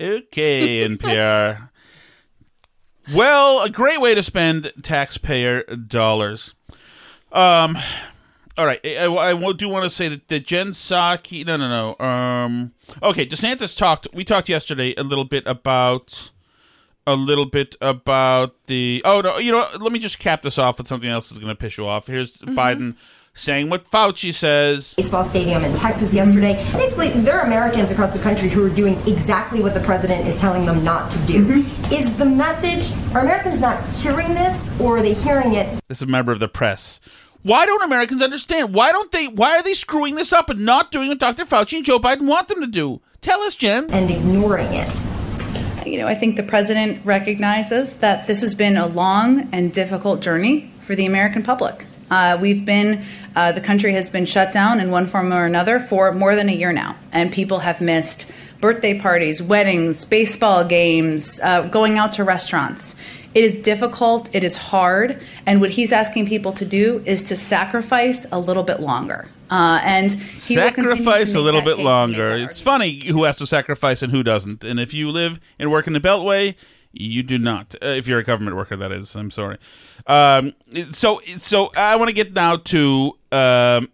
[0.00, 1.70] Okay, NPR.
[3.12, 6.54] well, a great way to spend taxpayer dollars.
[7.32, 7.76] Um,
[8.56, 11.44] all right, I, I, I do want to say that, that Jen Psaki.
[11.44, 11.68] No, no,
[11.98, 12.06] no.
[12.06, 12.72] Um,
[13.02, 14.06] okay, DeSantis talked.
[14.14, 16.30] We talked yesterday a little bit about
[17.08, 19.02] a little bit about the.
[19.04, 19.68] Oh no, you know.
[19.80, 22.06] Let me just cap this off with something else that's going to piss you off.
[22.06, 22.94] Here's Biden
[23.36, 24.94] saying what Fauci says.
[24.94, 26.54] baseball stadium in Texas yesterday.
[26.72, 30.40] Basically, there are Americans across the country who are doing exactly what the president is
[30.40, 31.64] telling them not to do.
[31.92, 36.02] Is the message, are Americans not hearing this or are they hearing it This is
[36.02, 36.98] a member of the press.
[37.42, 38.74] Why don't Americans understand?
[38.74, 39.28] Why don't they?
[39.28, 41.44] Why are they screwing this up and not doing what Dr.
[41.44, 43.00] Fauci and Joe Biden want them to do?
[43.20, 43.88] Tell us, Jen.
[43.90, 45.06] And ignoring it.
[45.86, 50.20] You know, I think the president recognizes that this has been a long and difficult
[50.20, 51.86] journey for the American public.
[52.10, 53.04] Uh, we've been,
[53.36, 56.48] uh, the country has been shut down in one form or another for more than
[56.48, 58.26] a year now, and people have missed
[58.60, 62.96] birthday parties, weddings, baseball games, uh, going out to restaurants.
[63.34, 67.36] It is difficult, it is hard, and what he's asking people to do is to
[67.36, 69.28] sacrifice a little bit longer.
[69.50, 72.30] Uh, and sacrifice a little bit longer.
[72.32, 74.64] It's funny who has to sacrifice and who doesn't.
[74.64, 76.56] And if you live and work in the Beltway,
[76.98, 77.74] you do not.
[77.82, 79.14] Uh, if you're a government worker, that is.
[79.14, 79.58] I'm sorry.
[80.06, 80.54] Um,
[80.92, 83.88] so, so I want to get now to um,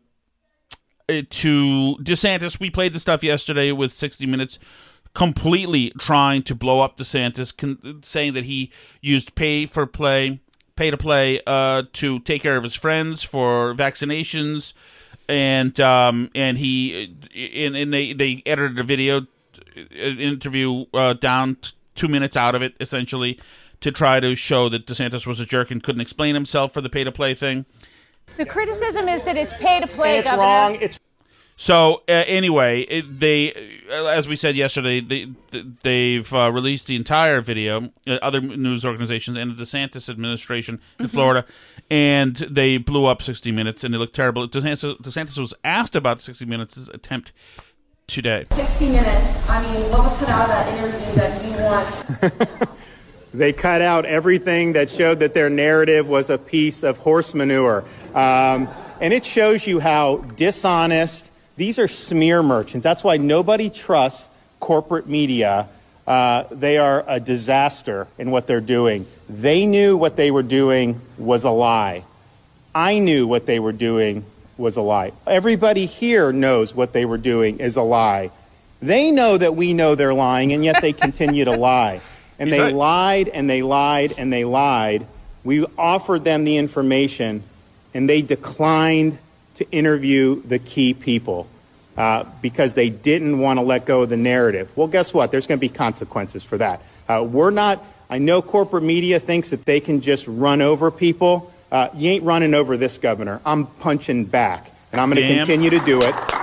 [1.09, 2.61] uh, to DeSantis.
[2.61, 4.59] We played the stuff yesterday with 60 Minutes,
[5.15, 10.41] completely trying to blow up DeSantis, con- saying that he used pay for play,
[10.77, 14.75] pay to play, uh, to take care of his friends for vaccinations,
[15.29, 17.17] and um, and he
[17.55, 19.27] and, and they they edited a video
[19.77, 21.57] uh, interview uh, down
[21.95, 23.39] two minutes out of it essentially
[23.81, 26.89] to try to show that DeSantis was a jerk and couldn't explain himself for the
[26.91, 27.67] pay to play thing.
[28.37, 30.19] The criticism is that it's pay to play.
[30.19, 30.43] it's Governor.
[30.43, 30.79] wrong.
[30.81, 30.99] It's
[31.57, 33.53] So uh, anyway, it, they,
[33.91, 35.29] uh, as we said yesterday, they,
[35.83, 37.91] they've uh, released the entire video.
[38.07, 41.11] Uh, other news organizations and the DeSantis administration in Mhm.
[41.11, 41.45] Florida,
[41.91, 44.49] and they blew up 60 Minutes, and they look terrible.
[44.49, 47.33] DeSantis, DeSantis was asked about 60 Minutes' attempt
[48.07, 48.47] today.
[48.53, 49.49] 60 minutes.
[49.49, 51.51] I mean, what was put out of that interview that you
[53.35, 57.83] They cut out everything that showed that their narrative was a piece of horse manure.
[58.15, 58.69] Um,
[59.01, 62.85] and it shows you how dishonest these are smear merchants.
[62.85, 64.29] That's why nobody trusts
[64.61, 65.69] corporate media.
[66.07, 69.07] Uh, they are a disaster in what they're doing.
[69.31, 72.05] They knew what they were doing was a lie.
[72.75, 74.27] I knew what they were doing
[74.59, 75.13] was a lie.
[75.27, 78.31] Everybody here knows what they were doing is a lie.
[78.83, 82.01] They know that we know they're lying, and yet they continue to lie.
[82.39, 82.75] And He's they right.
[82.75, 85.07] lied and they lied and they lied.
[85.45, 87.45] We offered them the information,
[87.95, 89.19] and they declined
[89.57, 91.47] to interview the key people
[91.97, 94.71] uh, because they didn't want to let go of the narrative.
[94.75, 95.31] Well, guess what?
[95.31, 96.83] There's going to be consequences for that.
[97.09, 101.53] Uh, we're not, I know corporate media thinks that they can just run over people.
[101.71, 103.41] Uh, you ain't running over this governor.
[103.47, 106.42] I'm punching back, and I'm going to continue to do it.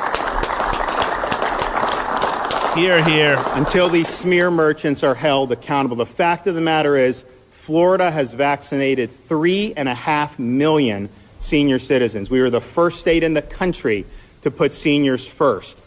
[2.80, 3.36] Here, here.
[3.56, 5.98] Until these smear merchants are held accountable.
[5.98, 11.10] The fact of the matter is, Florida has vaccinated three and a half million
[11.42, 12.30] senior citizens.
[12.30, 14.06] We were the first state in the country
[14.44, 15.78] to put seniors first.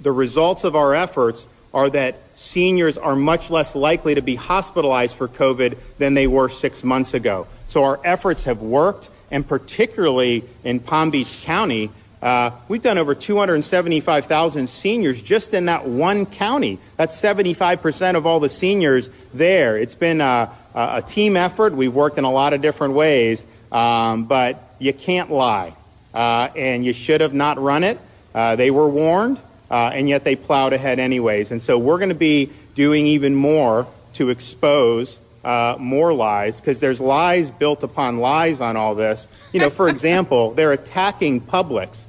[0.00, 5.16] The results of our efforts are that seniors are much less likely to be hospitalized
[5.16, 7.48] for COVID than they were six months ago.
[7.66, 11.90] So our efforts have worked, and particularly in Palm Beach County,
[12.22, 16.78] uh, we've done over 275,000 seniors just in that one county.
[16.96, 19.78] That's 75% of all the seniors there.
[19.78, 21.74] It's been a, a team effort.
[21.74, 25.74] We've worked in a lot of different ways, um, but you can't lie.
[26.12, 27.98] Uh, and you should have not run it.
[28.34, 29.38] Uh, they were warned,
[29.70, 31.50] uh, and yet they plowed ahead anyways.
[31.50, 36.80] And so we're going to be doing even more to expose uh, more lies because
[36.80, 39.28] there's lies built upon lies on all this.
[39.52, 42.06] You know, for example, they're attacking Publix.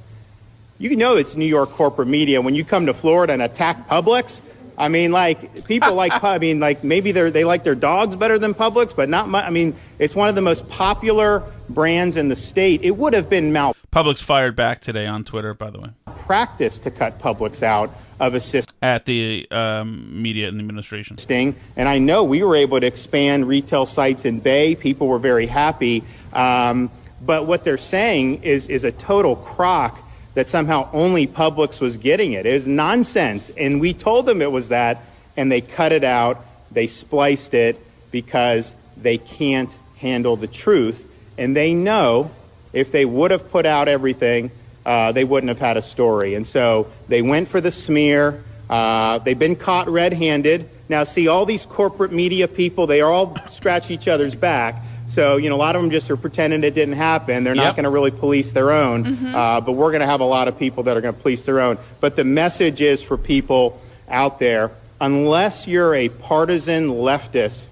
[0.78, 4.42] You know it's New York corporate media when you come to Florida and attack Publix.
[4.78, 8.38] I mean, like people like I mean, like maybe they they like their dogs better
[8.38, 9.28] than Publix, but not.
[9.28, 12.82] Mu- I mean, it's one of the most popular brands in the state.
[12.82, 13.52] It would have been
[13.92, 18.34] Publix fired back today on Twitter, by the way, Practice to cut Publix out of
[18.34, 18.72] a system.
[18.82, 21.18] at the um, media and administration.
[21.18, 21.56] Sting.
[21.76, 24.76] And I know we were able to expand retail sites in Bay.
[24.76, 26.04] People were very happy.
[26.32, 26.88] Um,
[27.20, 29.98] but what they're saying is, is a total crock
[30.34, 32.46] that somehow only Publix was getting it.
[32.46, 33.50] It is nonsense.
[33.56, 35.02] And we told them it was that,
[35.36, 36.44] and they cut it out.
[36.70, 37.76] They spliced it
[38.12, 41.10] because they can't handle the truth.
[41.36, 42.30] And they know
[42.72, 44.50] if they would have put out everything,
[44.86, 46.34] uh, they wouldn't have had a story.
[46.34, 48.42] And so they went for the smear.
[48.68, 50.68] Uh, they've been caught red handed.
[50.88, 54.82] Now, see, all these corporate media people, they all scratch each other's back.
[55.06, 57.42] So, you know, a lot of them just are pretending it didn't happen.
[57.42, 59.04] They're not going to really police their own.
[59.04, 59.34] Mhm.
[59.34, 61.42] Uh, but we're going to have a lot of people that are going to police
[61.42, 61.78] their own.
[62.00, 67.68] But the message is for people out there unless you're a partisan leftist,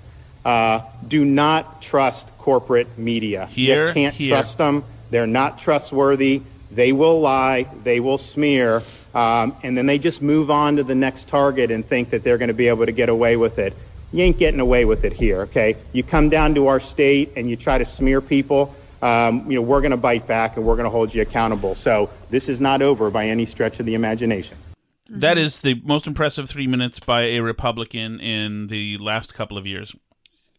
[0.48, 3.44] uh, do not trust corporate media.
[3.44, 4.30] Here, you can't here.
[4.30, 4.82] trust them.
[5.10, 6.40] They're not trustworthy.
[6.70, 7.68] They will lie.
[7.84, 8.82] They will smear.
[9.14, 12.38] Um, and then they just move on to the next target and think that they're
[12.38, 13.74] going to be able to get away with it.
[14.10, 15.76] You ain't getting away with it here, okay?
[15.92, 19.62] You come down to our state and you try to smear people, um, you know,
[19.62, 21.74] we're going to bite back and we're going to hold you accountable.
[21.74, 24.56] So this is not over by any stretch of the imagination.
[25.10, 29.66] That is the most impressive three minutes by a Republican in the last couple of
[29.66, 29.94] years.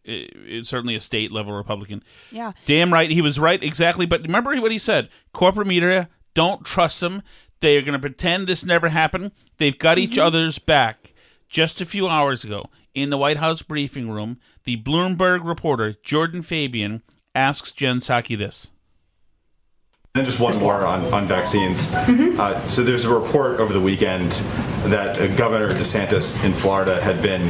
[0.10, 2.04] It- it's certainly a state level Republican.
[2.32, 2.52] Yeah.
[2.66, 4.06] Damn right, he was right exactly.
[4.06, 7.22] But remember what he said: corporate media don't trust them.
[7.62, 9.32] They are going to pretend this never happened.
[9.58, 10.22] They've got each Mm-hmm.
[10.28, 11.14] other's back.
[11.50, 16.42] Just a few hours ago, in the White House briefing room, the Bloomberg reporter Jordan
[16.44, 17.02] Fabian
[17.36, 18.70] asks Jen Psaki this.
[20.16, 21.92] Then just one more on, on vaccines.
[21.94, 24.32] Uh, so there's a report over the weekend
[24.92, 27.42] that uh, Governor DeSantis in Florida had been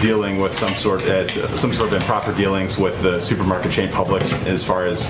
[0.00, 1.26] dealing with some sort uh,
[1.56, 5.08] some sort of improper dealings with the supermarket chain Publix as far as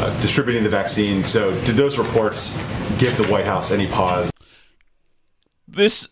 [0.00, 1.24] uh, distributing the vaccine.
[1.24, 2.50] So did those reports
[2.98, 4.30] give the White House any pause?
[5.68, 6.08] This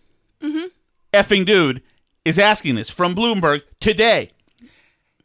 [1.13, 1.83] effing dude
[2.25, 4.31] is asking this from Bloomberg today.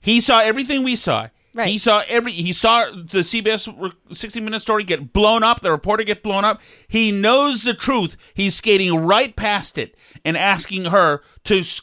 [0.02, 1.28] He saw everything we saw.
[1.56, 1.68] Right.
[1.68, 2.32] He saw every.
[2.32, 5.62] He saw the CBS 60 Minute story get blown up.
[5.62, 6.60] The reporter get blown up.
[6.88, 8.18] He knows the truth.
[8.34, 9.96] He's skating right past it
[10.26, 11.82] and asking her to s-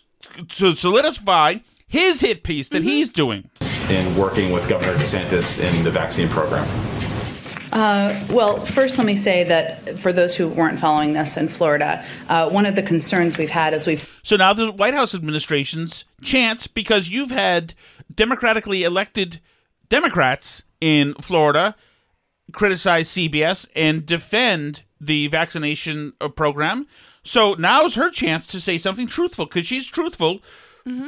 [0.48, 1.56] to solidify
[1.86, 3.50] his hit piece that he's doing.
[3.88, 6.68] in working with Governor DeSantis in the vaccine program?
[7.72, 12.04] Uh, well, first, let me say that for those who weren't following this in Florida,
[12.28, 16.04] uh, one of the concerns we've had is we've So now the White House administration's
[16.22, 17.74] chance, because you've had
[18.12, 19.40] democratically elected
[19.88, 21.76] Democrats in Florida
[22.52, 26.86] criticize CBS and defend the vaccination uh, program.
[27.22, 30.40] So now's her chance to say something truthful because she's truthful.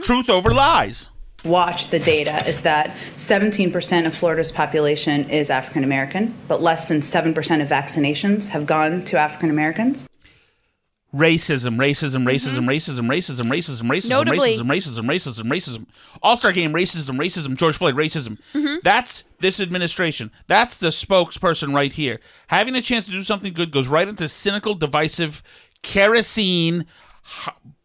[0.03, 1.09] Truth over lies.
[1.45, 7.01] watched the data is that 17% of Florida's population is African American, but less than
[7.01, 10.07] 7% of vaccinations have gone to African Americans.
[11.13, 15.87] Racism, racism, racism, racism, racism, racism, racism, Notably- racism, racism, racism, racism.
[16.23, 17.57] All Star Game, racism, racism.
[17.57, 18.39] George Floyd, racism.
[18.55, 18.81] Mhm.
[18.83, 20.31] That's this administration.
[20.47, 22.21] That's the spokesperson right here.
[22.47, 25.43] Having a chance to do something good goes right into cynical, divisive,
[25.83, 26.87] kerosene,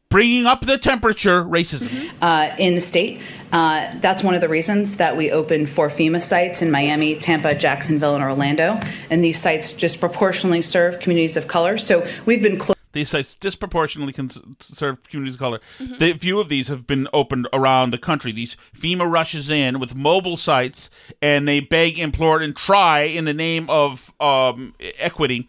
[0.09, 2.09] bringing up the temperature racism.
[2.21, 3.21] uh, in the state.
[3.51, 7.55] Uh, that's one of the reasons that we opened four FEMA sites in Miami, Tampa,
[7.55, 8.79] Jacksonville, and Orlando.
[9.09, 11.77] And these sites disproportionately serve communities of color.
[11.77, 12.75] So we've been close.
[12.93, 15.59] These sites disproportionately cons- serve communities of color.
[15.99, 18.31] The few of these have been opened around the country.
[18.31, 20.89] These FEMA rushes in with mobile sites,
[21.21, 25.47] and they beg, implore, and try in the name of um, equity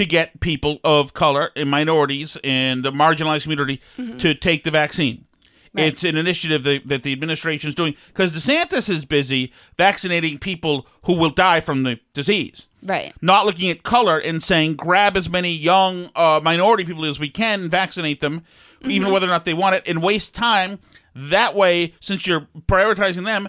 [0.00, 3.82] to get people of color and minorities and the marginalized community
[4.18, 5.26] to take the vaccine.
[5.74, 10.86] It's an initiative that, that the administration is doing because DeSantis is busy vaccinating people
[11.04, 13.12] who will die from the disease Right.
[13.20, 17.28] not looking at color and saying grab as many young uh, minority people as we
[17.28, 18.42] can vaccinate them,
[18.82, 19.12] even Mhm.
[19.12, 20.78] whether or not they want it, and waste time.
[21.14, 23.48] That way, since you're prioritizing them,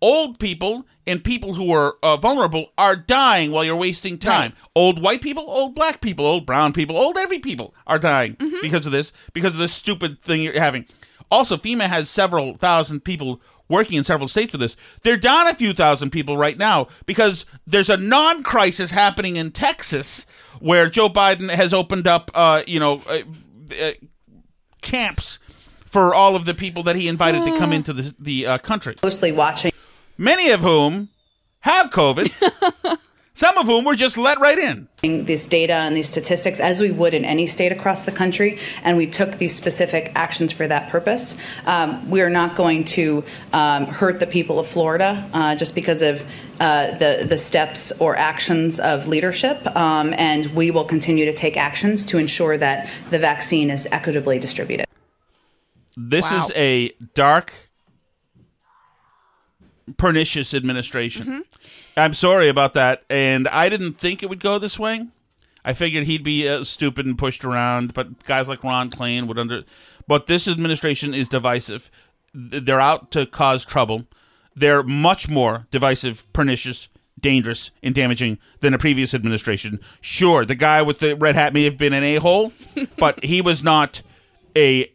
[0.00, 4.52] old people and people who are uh, vulnerable are dying while you're wasting time.
[4.74, 8.86] Old white people, old black people, old brown people, old every people are dying because
[8.86, 10.86] of this, because of this stupid thing you're having.
[11.30, 14.76] Also, FEMA has several thousand people working in several states for this.
[15.02, 20.26] They're down a few thousand people right now because there's a non-crisis happening in Texas
[20.58, 23.20] where Joe Biden has opened up, uh, you know, uh,
[23.80, 23.92] uh,
[24.82, 25.38] camps
[25.86, 28.94] for all of the people that he invited to come into the the uh, country.
[28.94, 29.72] Closely watching.
[30.20, 31.08] Many of whom
[31.60, 32.30] have COVID.
[33.32, 34.86] Some of whom were just let right in.
[35.24, 38.98] This data and these statistics as we would in any state across the country, and
[38.98, 41.36] we took these specific actions for that purpose.
[41.64, 46.02] Um, we are not going to um, hurt the people of Florida uh, just because
[46.02, 46.22] of
[46.60, 51.56] uh, the the steps or actions of leadership, um, and we will continue to take
[51.56, 54.84] actions to ensure that the vaccine is equitably distributed.
[55.96, 56.44] This Wow.
[56.44, 57.54] is a dark,
[59.96, 61.44] pernicious administration.
[61.96, 65.06] I'm sorry about that, and I didn't think it would go this way.
[65.64, 69.38] I figured he'd be uh, stupid and pushed around, but guys like Ron Klain would
[69.38, 69.64] under.
[70.06, 71.90] But this administration is divisive.
[72.32, 74.06] They're out to cause trouble.
[74.54, 76.88] They're much more divisive, pernicious,
[77.20, 79.80] dangerous, and damaging than a previous administration.
[80.00, 82.52] Sure, the guy with the red hat may have been an a hole,
[82.98, 84.02] but he was not
[84.56, 84.90] a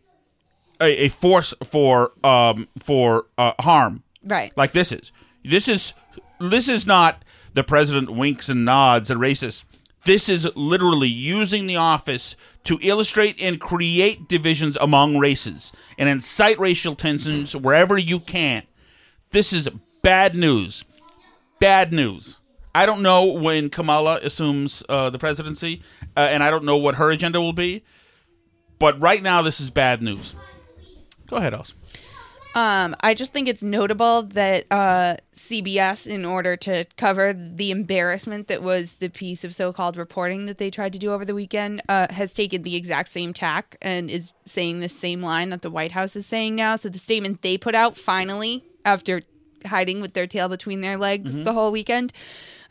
[0.82, 4.52] a, a force for um for uh, harm Right.
[4.58, 5.12] like this is.
[5.44, 5.94] This is
[6.40, 7.24] this is not
[7.54, 9.64] the president winks and nods and racist.
[10.06, 16.60] This is literally using the office to illustrate and create divisions among races and incite
[16.60, 18.64] racial tensions wherever you can.
[19.32, 19.68] This is
[20.02, 20.84] bad news.
[21.60, 22.40] Bad news.
[22.76, 25.82] I don't know when Kamala assumes uh, the presidency,
[26.18, 27.84] uh, and I don't know what her agenda will be.
[28.78, 30.36] But right now, this is bad news.
[31.28, 31.74] Go ahead, Els.
[32.56, 38.48] Um, I just think it's notable that uh, CBS, in order to cover the embarrassment
[38.48, 41.82] that was the piece of so-called reporting that they tried to do over the weekend,
[41.90, 45.70] uh, has taken the exact same tack and is saying the same line that the
[45.70, 46.78] White House is saying now.
[46.78, 49.22] So the statement they put out finally, after
[49.66, 51.44] hiding with their tail between their legs Mhm.
[51.44, 52.14] the whole weekend,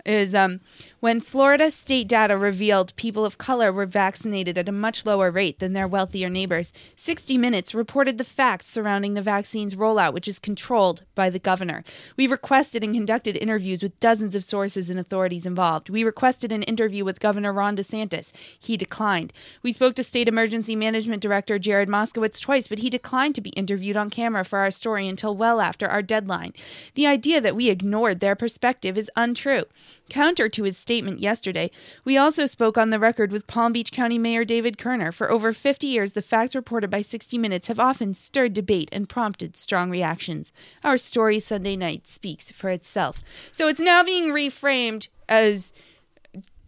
[0.06, 0.60] is um,
[1.04, 5.58] when Florida state data revealed people of color were vaccinated at a much lower rate
[5.58, 6.72] than their wealthier neighbors.
[6.96, 11.84] 60 Minutes reported the facts surrounding the vaccine's rollout, which is controlled by the governor.
[12.16, 15.90] We requested and conducted interviews with dozens of sources and authorities involved.
[15.90, 18.32] We requested an interview with Governor Ron DeSantis.
[18.58, 19.34] He declined.
[19.62, 23.50] We spoke to State Emergency Management Director Jared Moskowitz twice, but he declined to be
[23.50, 26.54] interviewed on camera for our story until well after our deadline.
[26.94, 29.64] The idea that we ignored their perspective is untrue.
[30.10, 31.70] Counter to his statement yesterday,
[32.04, 35.10] we also spoke on the record with Palm Beach County Mayor David Kerner.
[35.12, 39.08] For over 50 years, the facts reported by 60 Minutes have often stirred debate and
[39.08, 40.52] prompted strong reactions.
[40.84, 43.22] Our story Sunday night speaks for itself.
[43.50, 45.72] So it's now being reframed as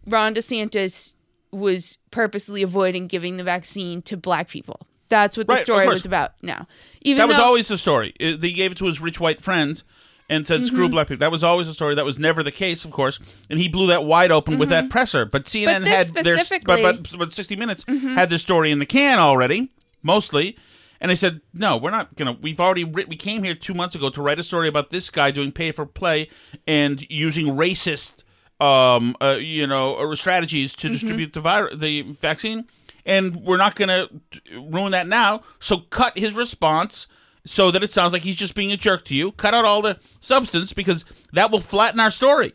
[0.07, 1.15] Ron DeSantis
[1.51, 4.87] was purposely avoiding giving the vaccine to black people.
[5.09, 6.33] That's what the Right, story was about.
[6.41, 6.67] now.
[7.01, 8.13] even that was though- always the story.
[8.19, 9.83] They gave it to his rich white friends
[10.29, 10.91] and said, "Screw Mhm.
[10.91, 11.95] black people." That was always a story.
[11.95, 13.19] That was never the case, of course.
[13.49, 15.25] And he blew that wide open with that presser.
[15.25, 18.15] But CNN this had their but, but but 60 Minutes Mhm.
[18.15, 19.69] had this story in the can already,
[20.03, 20.57] mostly.
[20.99, 22.33] And they said, "No, we're not gonna.
[22.41, 25.09] We've already writ- we came here two months ago to write a story about this
[25.11, 26.27] guy doing pay for play
[26.65, 28.23] and using racist,
[28.59, 30.91] um, uh, you know, uh, strategies to Mhm.
[30.93, 32.65] distribute the virus, the vaccine."
[33.05, 34.09] And we're not gonna
[34.57, 35.41] ruin that now.
[35.59, 37.07] So cut his response
[37.47, 39.31] so that it sounds like he's just being a jerk to you.
[39.31, 42.53] Cut out all the substance because that will flatten our story.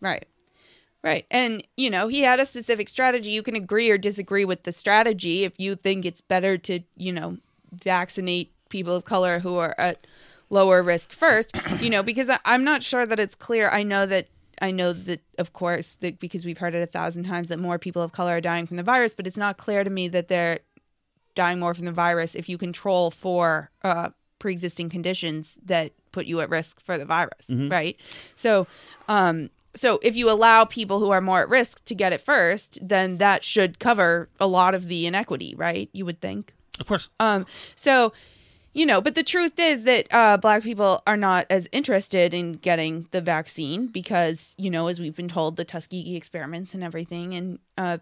[0.00, 0.26] Right.
[1.02, 1.26] Right.
[1.30, 3.30] And, you know, he had a specific strategy.
[3.30, 7.12] You can agree or disagree with the strategy if you think it's better to, you
[7.12, 7.38] know,
[7.72, 10.06] vaccinate people of color who are at
[10.50, 13.70] lower risk first, you know, because I, I'm not sure that it's clear.
[13.70, 14.28] I know that.
[14.60, 17.78] I know that, of course, that because we've heard it a thousand times that more
[17.78, 20.26] people of color are dying from the virus, but it's not clear to me that
[20.26, 20.58] they're
[21.38, 24.08] dying more from the virus if you control for uh,
[24.40, 27.70] pre-existing conditions that put you at risk for the virus, Mhm.
[27.70, 27.96] right?
[28.36, 28.66] So,
[29.08, 32.78] um, so if you allow people who are more at risk to get it first,
[32.82, 35.88] then that should cover a lot of the inequity, right?
[35.92, 36.54] You would think.
[36.80, 37.08] Of course.
[37.20, 38.12] Um, so,
[38.72, 42.52] you know, but the truth is that uh, black people are not as interested in
[42.54, 47.34] getting the vaccine because, you know, as we've been told, the Tuskegee experiments and everything,
[47.34, 47.98] and uh,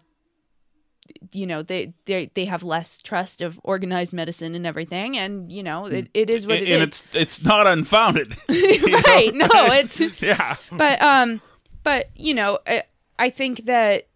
[1.31, 5.63] you know, they they they have less trust of organized medicine and everything, and you
[5.63, 6.89] know, it, it is what it and is.
[6.89, 8.35] it's it's not unfounded.
[8.49, 9.31] right?
[9.33, 10.55] No, it's yeah.
[10.71, 11.41] but um,
[11.83, 12.83] but you know, I,
[13.19, 14.07] I think that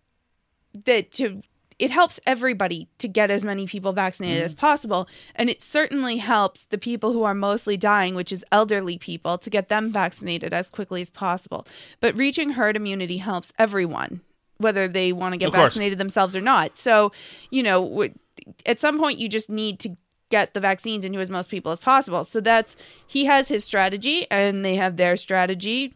[0.85, 1.41] that to
[1.81, 6.65] it helps everybody to get as many people vaccinated as possible, and it certainly helps
[6.65, 10.69] the people who are mostly dying, which is elderly people, to get them vaccinated as
[10.69, 11.65] quickly as possible.
[11.99, 14.21] But reaching herd immunity helps everyone,
[14.61, 15.73] whether they want to get Of course.
[15.73, 16.77] vaccinated themselves or not.
[16.77, 17.11] So,
[17.49, 18.07] you know,
[18.65, 19.95] at some point, you just need to
[20.29, 22.23] get the vaccines into as most people as possible.
[22.23, 25.93] So that's he has his strategy, and they have their strategy.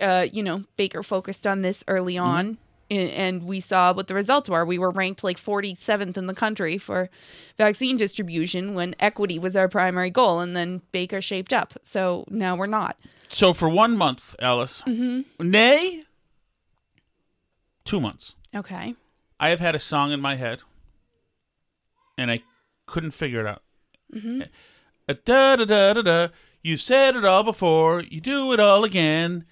[0.00, 2.58] Uh, you know, Baker focused on this early on,
[2.90, 4.64] and, and we saw what the results were.
[4.64, 7.10] We were ranked like 47th in the country for
[7.58, 11.74] vaccine distribution when equity was our primary goal, and then Baker shaped up.
[11.82, 12.96] So now we're not.
[13.28, 16.04] So for one month, Alice, hmm nay,
[17.90, 18.94] two months, Okay.
[19.38, 20.62] I have had a song in my head,
[22.18, 22.40] and I
[22.86, 23.62] couldn't figure it out.
[24.12, 24.42] hmm
[25.08, 26.28] Uh, da da da da da.
[26.62, 28.00] You said it all before.
[28.02, 29.44] You do it all again.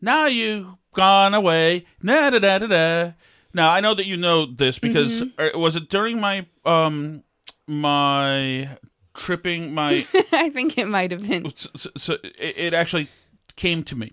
[0.00, 1.84] Now you've gone away.
[2.02, 3.12] Da da da da da.
[3.52, 5.54] Now I know that you know this because Mhm.
[5.54, 7.24] uh, was it during my um
[7.66, 8.68] my
[9.14, 11.52] tripping my I think it might have been.
[11.56, 13.08] so, so it, it actually
[13.56, 14.12] came to me.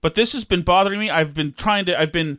[0.00, 1.10] But this has been bothering me.
[1.10, 1.98] I've been trying to.
[2.00, 2.38] I've been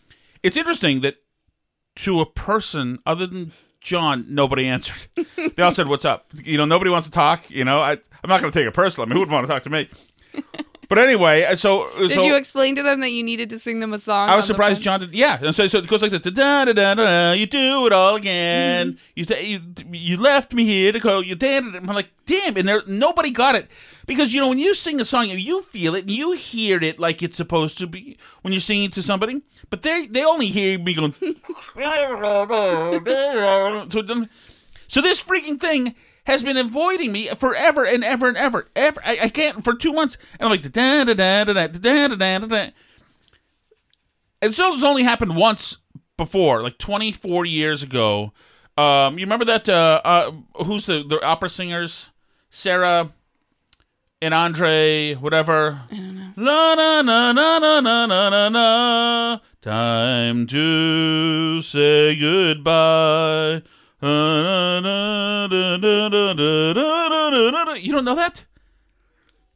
[0.43, 1.15] It's interesting that
[1.97, 5.07] to a person other than John, nobody answered.
[5.55, 7.49] they all said, "What's up?" You know, nobody wants to talk.
[7.49, 9.07] You know, I, I'm not going to take it personally.
[9.07, 9.89] I mean, who would want to talk to me?
[10.91, 13.79] But anyway, uh, so Did so you explain to them that you needed to sing
[13.79, 14.27] them a song?
[14.27, 14.81] I was surprised?
[14.81, 15.15] John did.
[15.15, 17.31] Yeah, and so, so it goes like this: da da da da.
[17.31, 18.87] You do it all again.
[18.87, 18.97] Mm-hmm.
[19.15, 21.21] You say you, you left me here to go.
[21.21, 21.75] You did it.
[21.75, 23.71] I'm like, damn, and there nobody got it
[24.05, 26.99] because you know when you sing a song, you feel it, and you hear it
[26.99, 29.41] like it's supposed to be when you're singing to somebody.
[29.69, 31.13] But they they only hear me going.
[33.89, 34.03] so,
[34.89, 38.69] so this freaking thing has been avoiding me forever and ever and ever.
[38.75, 41.67] Ever I, I can't for two months, and I'm like da da da da da
[41.67, 42.69] da da da da da.
[44.41, 45.77] And so it's only happened once
[46.17, 48.33] before, like 24 years ago.
[48.77, 49.67] Um, you remember that?
[49.69, 50.31] Uh, uh,
[50.63, 52.09] who's the the opera singers?
[52.49, 53.11] Sarah
[54.21, 55.81] and Andre, whatever.
[56.37, 59.39] La na na na na na na na na.
[59.61, 63.61] Time to say goodbye.
[67.81, 68.45] You don't know that?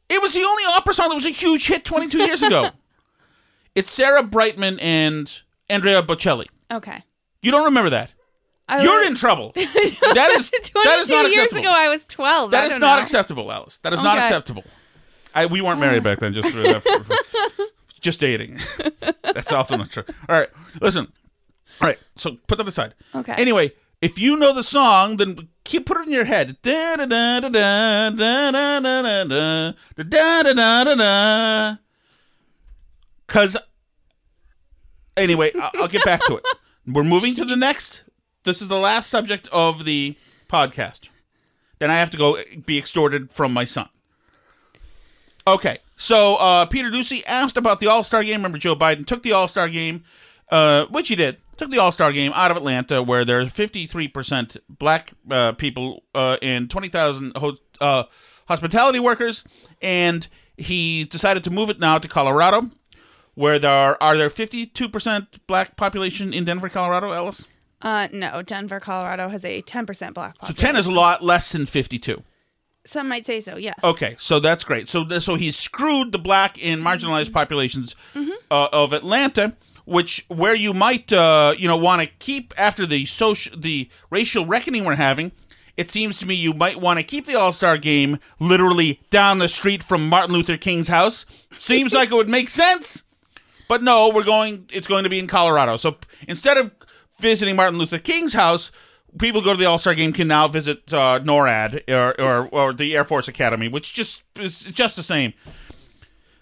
[0.08, 2.70] It was the only opera song that was a huge hit 22 years ago.
[3.74, 6.46] it's Sarah Brightman and Andrea Bocelli.
[6.70, 7.02] Okay.
[7.42, 8.12] You don't remember that?
[8.68, 9.08] I You're was...
[9.08, 9.52] in trouble.
[9.54, 11.72] that is 22 that is not years ago.
[11.74, 12.52] I was 12.
[12.52, 13.02] That is not know.
[13.02, 13.78] acceptable, Alice.
[13.78, 14.08] That is okay.
[14.08, 14.64] not acceptable.
[15.34, 16.32] I, we weren't married back then.
[16.32, 17.16] Just for, for, for,
[18.00, 18.58] just dating.
[19.22, 20.04] That's also not true.
[20.28, 20.48] All right,
[20.80, 21.12] listen.
[21.80, 22.94] All right, so put that aside.
[23.14, 23.34] Okay.
[23.36, 26.58] Anyway, if you know the song, then keep put it in your head.
[26.62, 31.76] Da da da da da da da da da da da da.
[33.26, 33.56] Cause
[35.16, 36.44] anyway, I'll get back to it.
[36.86, 38.04] We're moving to the next.
[38.44, 40.16] This is the last subject of the
[40.48, 41.08] podcast.
[41.78, 43.88] Then I have to go be extorted from my son.
[45.48, 48.36] Okay, so uh, Peter Doocy asked about the All Star game.
[48.36, 50.04] Remember, Joe Biden took the All Star game,
[50.50, 51.38] uh, which he did.
[51.56, 56.36] Took the All Star game out of Atlanta, where there's 53% black uh, people uh,
[56.42, 58.04] and 20,000 ho- uh,
[58.46, 59.42] hospitality workers,
[59.80, 60.28] and
[60.58, 62.70] he decided to move it now to Colorado,
[63.34, 67.46] where there are, are there 52% black population in Denver, Colorado, Ellis?
[67.80, 70.56] Uh, no, Denver, Colorado has a 10% black population.
[70.56, 72.22] So 10 is a lot less than 52.
[72.84, 73.78] Some might say so, yes.
[73.82, 74.88] Okay, so that's great.
[74.88, 77.96] So so he's screwed the black and marginalized populations
[78.50, 79.56] uh, of Atlanta,
[79.86, 84.44] which where you might uh, you know want to keep after the social the racial
[84.44, 85.32] reckoning we're having.
[85.76, 89.38] It seems to me you might want to keep the All Star game literally down
[89.38, 91.26] the street from Martin Luther King's house.
[91.58, 93.04] Seems like it would make sense,
[93.68, 94.68] but no, we're going.
[94.72, 95.76] It's going to be in Colorado.
[95.76, 95.96] So
[96.28, 96.74] instead of
[97.18, 98.72] visiting Martin Luther King's house,
[99.18, 102.72] people go to the All Star game can now visit uh, NORAD or, or or
[102.72, 105.34] the Air Force Academy, which just is just the same.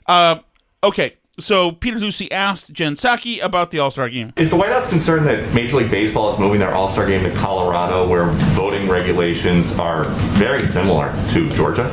[0.06, 0.38] Uh,
[0.82, 4.32] okay, so Peter Doocy asked Jen Psaki about the All Star game.
[4.36, 7.22] Is the White House concerned that Major League Baseball is moving their All Star game
[7.24, 10.04] to Colorado, where voting regulations are
[10.34, 11.84] very similar to Georgia?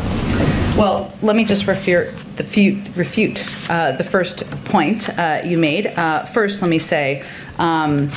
[0.78, 5.88] Well, let me just refute the, few, refute, uh, the first point uh, you made.
[5.88, 7.26] Uh, first, let me say
[7.58, 8.10] um,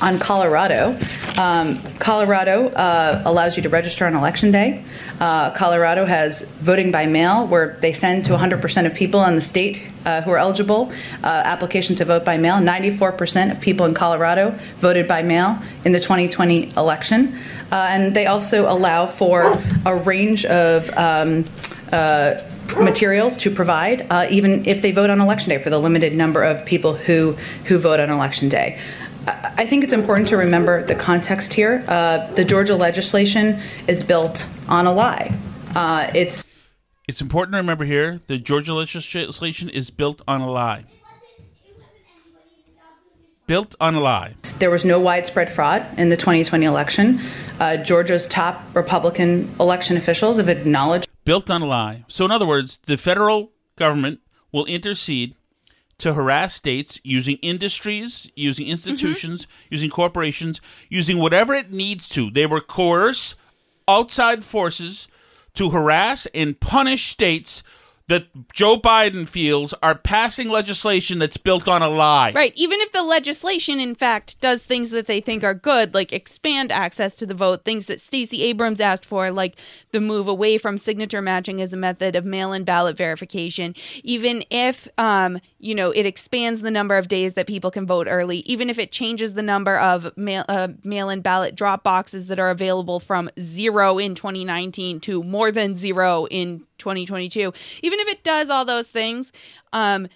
[0.00, 0.98] on Colorado,
[1.36, 4.84] um, Colorado uh, allows you to register on election day.
[5.20, 9.40] Uh, Colorado has voting by mail, where they send to 100% of people in the
[9.40, 10.92] state uh, who are eligible
[11.22, 12.56] uh, applications to vote by mail.
[12.56, 17.38] 94% of people in Colorado voted by mail in the 2020 election.
[17.70, 21.44] Uh, and they also allow for a range of um,
[21.92, 22.34] uh,
[22.76, 26.42] materials to provide, uh, even if they vote on election day, for the limited number
[26.42, 27.32] of people who
[27.64, 28.78] who vote on election day.
[29.56, 31.84] I think it's important to remember the context here.
[31.88, 35.32] Uh, the Georgia legislation is built on a lie.
[35.74, 36.44] Uh, it's
[37.06, 40.84] It's important to remember here the Georgia legislation is built on a lie.
[43.46, 44.34] Built on a lie.
[44.58, 47.18] there was no widespread fraud in the 2020 election.
[47.58, 51.08] Uh, Georgia's top Republican election officials have acknowledged.
[51.24, 52.04] Built on a lie.
[52.08, 54.20] So, in other words, the federal government
[54.52, 55.34] will intercede
[55.98, 62.30] to harass states using industries, using institutions, using corporations, using whatever it needs to.
[62.30, 63.34] They will coerce
[63.88, 65.08] outside forces
[65.54, 67.62] to harass and punish states
[68.08, 72.32] that Joe Biden feels are passing legislation that's built on a lie.
[72.34, 72.54] Right.
[72.56, 76.72] Even if the legislation, in fact, does things that they think are good, like expand
[76.72, 79.56] access to the vote, things that Stacey Abrams asked for, like
[79.90, 84.42] the move away from signature matching as a method of mail in ballot verification, even
[84.48, 88.38] if, um, you know, it expands the number of days that people can vote early,
[88.38, 92.38] even if it changes the number of mail, uh, mail in ballot drop boxes that
[92.38, 97.52] are available from zero in 2019 to more than zero in 2022,
[97.82, 99.32] even if it does all those things,
[99.72, 100.06] um,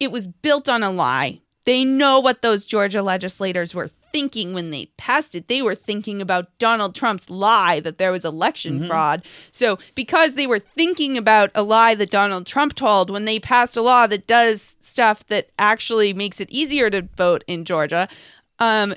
[0.00, 1.40] it was built on a lie.
[1.64, 5.48] They know what those Georgia legislators were thinking when they passed it.
[5.48, 8.86] They were thinking about Donald Trump's lie that there was election Mhm.
[8.86, 9.22] fraud.
[9.50, 13.76] So, because they were thinking about a lie that Donald Trump told when they passed
[13.76, 18.08] a law that does stuff that actually makes it easier to vote in Georgia,
[18.58, 18.94] um,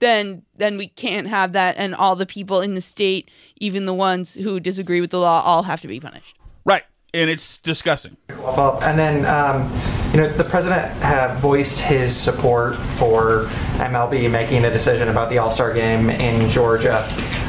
[0.00, 3.94] then then we can't have that and all the people in the state, even the
[3.94, 6.36] ones who disagree with the law, all have to be punished.
[6.64, 6.84] Right.
[7.12, 8.16] And it's disgusting.
[8.38, 9.70] Well, and then um,
[10.14, 10.92] you know the president
[11.40, 13.46] voiced his support for
[13.78, 17.02] MLB making a decision about the All Star Game in Georgia.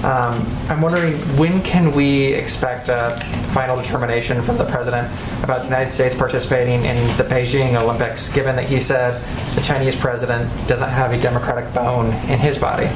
[0.03, 3.20] Um, I'm wondering when can we expect a
[3.53, 5.07] final determination from the president
[5.43, 9.22] about the United States participating in the Beijing Olympics, given that he said
[9.55, 12.89] the Chinese president doesn't have a democratic bone in his body.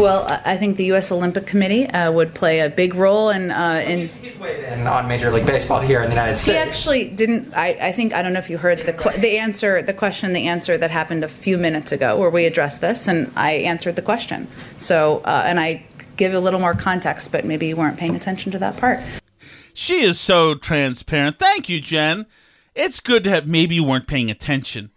[0.00, 1.10] Well, I I think the U.S.
[1.10, 4.08] Olympic Committee uh, would play a big role in uh, in.
[4.40, 6.56] And on Major League Baseball here in the United States.
[6.56, 7.52] He actually didn't.
[7.54, 10.32] I, I think I don't know if you heard the que- the answer, the question,
[10.32, 13.96] the answer that happened a few minutes ago, where we addressed this, and I answered
[13.96, 14.46] the question.
[14.78, 15.84] So, uh, and I
[16.16, 19.00] give a little more context, but maybe you weren't paying attention to that part.
[19.74, 21.38] She is so transparent.
[21.38, 22.26] Thank you, Jen.
[22.74, 24.90] It's good to have, maybe you weren't paying attention.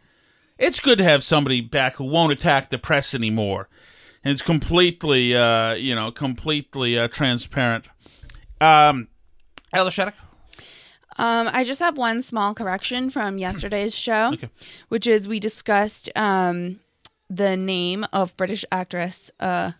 [0.57, 3.69] It's good to have somebody back who won't attack the press anymore.
[4.23, 7.87] It's completely, uh, you know, completely uh, transparent.
[8.61, 9.07] Um,
[9.73, 10.15] Ella Shattuck?
[11.17, 14.33] Um, I just have one small correction from yesterday's show,
[14.89, 16.79] which is we discussed um,
[17.29, 19.73] the name of British actress uh,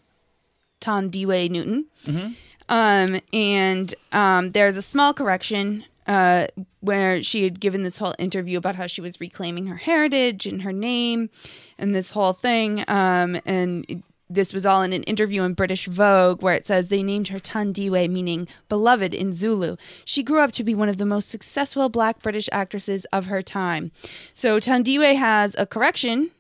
[0.82, 1.86] Thandiwe Newton.
[2.06, 2.36] Mhm.
[2.70, 6.48] Um, and um, there's a small correction uh,
[6.82, 10.62] where she had given this whole interview about how she was reclaiming her heritage and
[10.62, 11.30] her name
[11.78, 12.84] and this whole thing.
[12.88, 14.04] Um, and
[14.34, 17.40] this was all in an interview in British Vogue where it says they named her
[17.40, 19.76] Thandiwe, meaning beloved in Zulu.
[20.06, 23.42] She grew up to be one of the most successful black British actresses of her
[23.42, 23.92] time.
[24.34, 26.32] So Thandiwe has a correction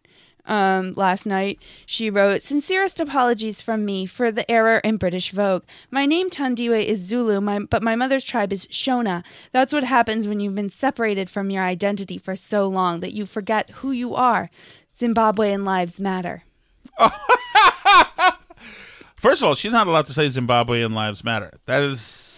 [0.46, 1.60] um, last night.
[1.86, 5.64] She wrote, Sincerest apologies from me for the error in British Vogue.
[5.90, 9.24] My name Thandiwe is Zulu, my, but my mother's tribe is Shona.
[9.52, 13.26] That's what happens when you've been separated from your identity for so long that you
[13.26, 14.50] forget who you are.
[14.98, 16.44] Zimbabwean lives matter.
[19.16, 21.60] First of all, she's not allowed to say Zimbabwean lives matter.
[21.66, 22.34] That is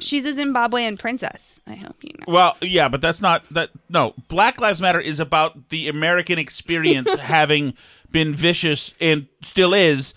[0.00, 1.60] She's a Zimbabwean princess.
[1.66, 2.32] I hope you know.
[2.32, 3.70] well, yeah, but that's not that.
[3.88, 7.74] No, Black Lives Matter is about the American experience having
[8.10, 10.14] been vicious and still is,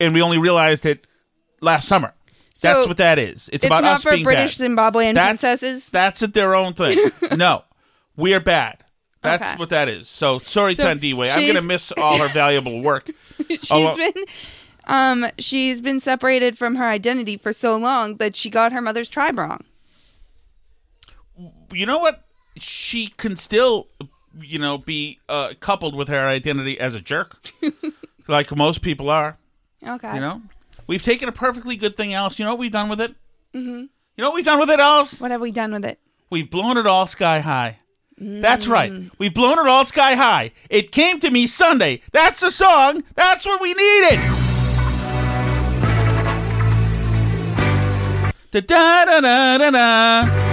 [0.00, 1.06] and we only realized it
[1.60, 2.12] last summer.
[2.60, 3.48] that's what that is.
[3.48, 4.70] It's, it's about not us for being British bad.
[4.70, 5.88] Zimbabwean that's, princesses?
[5.88, 7.10] That's it, their own thing.
[7.36, 7.64] no,
[8.16, 8.84] we are bad.
[9.22, 9.56] That's Okay.
[9.56, 10.08] what that is.
[10.08, 11.30] So sorry, So Thandiwe.
[11.36, 13.10] I'm gonna miss all her valuable work.
[13.48, 14.12] she's Although- been
[14.86, 19.08] um she's been separated from her identity for so long that she got her mother's
[19.08, 19.60] tribe wrong.
[21.72, 22.24] you know what?
[22.58, 23.88] She can still,
[24.40, 27.50] you know, be uh, coupled with her identity as a jerk,
[28.28, 29.38] like most people are.
[29.86, 30.14] Okay.
[30.14, 30.42] You know,
[30.86, 32.38] we've taken a perfectly good thing, Alice.
[32.38, 33.14] You know what we've done with it?
[33.54, 33.80] Mm-hmm.
[33.80, 35.20] You know what we've done with it, Alice?
[35.20, 35.98] What have we done with it?
[36.28, 37.78] We've blown it all sky high.
[38.22, 38.92] That's right.
[38.92, 39.10] Mm.
[39.18, 40.52] We've blown it all sky high.
[40.70, 42.02] It came to me Sunday.
[42.12, 43.02] That's the song.
[43.16, 44.20] That's what we needed.
[48.52, 50.51] Da da da da da da.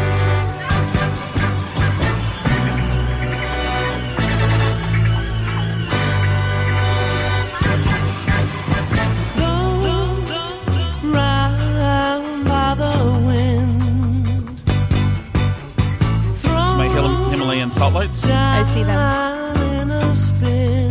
[17.69, 18.25] Him- Himalayan salt lights.
[18.25, 19.57] I see them.
[19.81, 20.89] In a spin.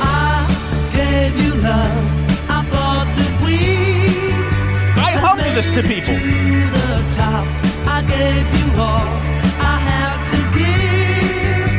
[0.00, 0.46] I
[0.92, 2.04] gave you love.
[2.48, 3.30] I thought that.
[4.98, 6.14] I hummed this to people.
[6.14, 6.20] To
[6.76, 7.46] the top.
[7.86, 9.08] I gave you all
[9.60, 11.70] I had to give.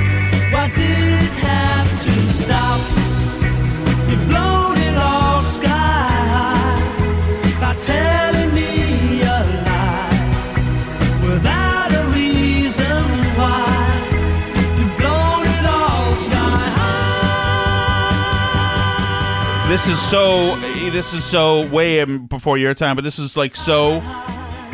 [0.54, 2.80] Why did it have to stop?
[4.10, 5.70] You've blown it all sky
[6.36, 6.82] high
[7.62, 8.31] by telling
[19.72, 20.58] This is so.
[20.92, 24.02] This is so way before your time, but this is like so.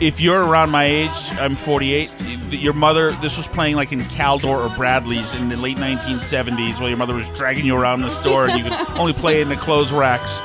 [0.01, 2.11] If you're around my age, I'm 48.
[2.49, 6.89] Your mother, this was playing like in Caldor or Bradley's in the late 1970s, while
[6.89, 9.55] your mother was dragging you around the store, and you could only play in the
[9.55, 10.41] clothes racks.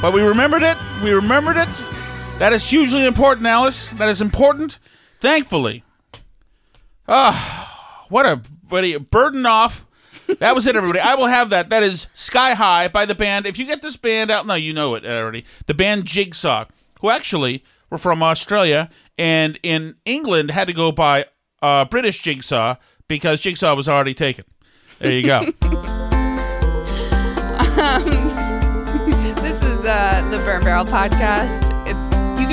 [0.00, 0.78] But we remembered it.
[1.02, 1.68] We remembered it.
[2.38, 3.90] That is hugely important, Alice.
[3.94, 4.78] That is important.
[5.20, 5.82] Thankfully.
[7.08, 9.84] Ah, what a what a burden off.
[10.38, 11.00] That was it, everybody.
[11.00, 11.70] I will have that.
[11.70, 13.46] That is Sky High by the band.
[13.46, 15.44] If you get this band out, no, you know it already.
[15.66, 16.66] The band Jigsaw,
[17.00, 21.26] who actually were from Australia and in England had to go by
[21.62, 22.76] uh, British Jigsaw
[23.08, 24.44] because Jigsaw was already taken.
[24.98, 25.52] There you go.
[27.78, 28.02] Um,
[29.36, 31.67] this is uh, the Burn Barrel Podcast.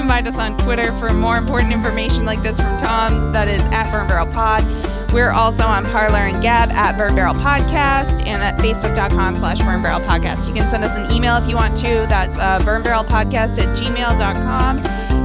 [0.07, 3.31] Find us on Twitter for more important information like this from Tom.
[3.33, 4.63] That is at Burn Barrel Pod.
[5.11, 9.81] We're also on Parler and Gab at Burn Barrel Podcast and at Facebook.com slash Burn
[9.81, 10.47] Barrel Podcast.
[10.47, 12.05] You can send us an email if you want to.
[12.09, 14.79] That's uh, Podcast at gmail.com.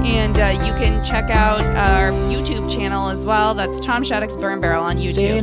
[0.06, 3.54] And uh, you can check out our YouTube channel as well.
[3.54, 5.42] That's Tom Shattuck's Burn Barrel on YouTube.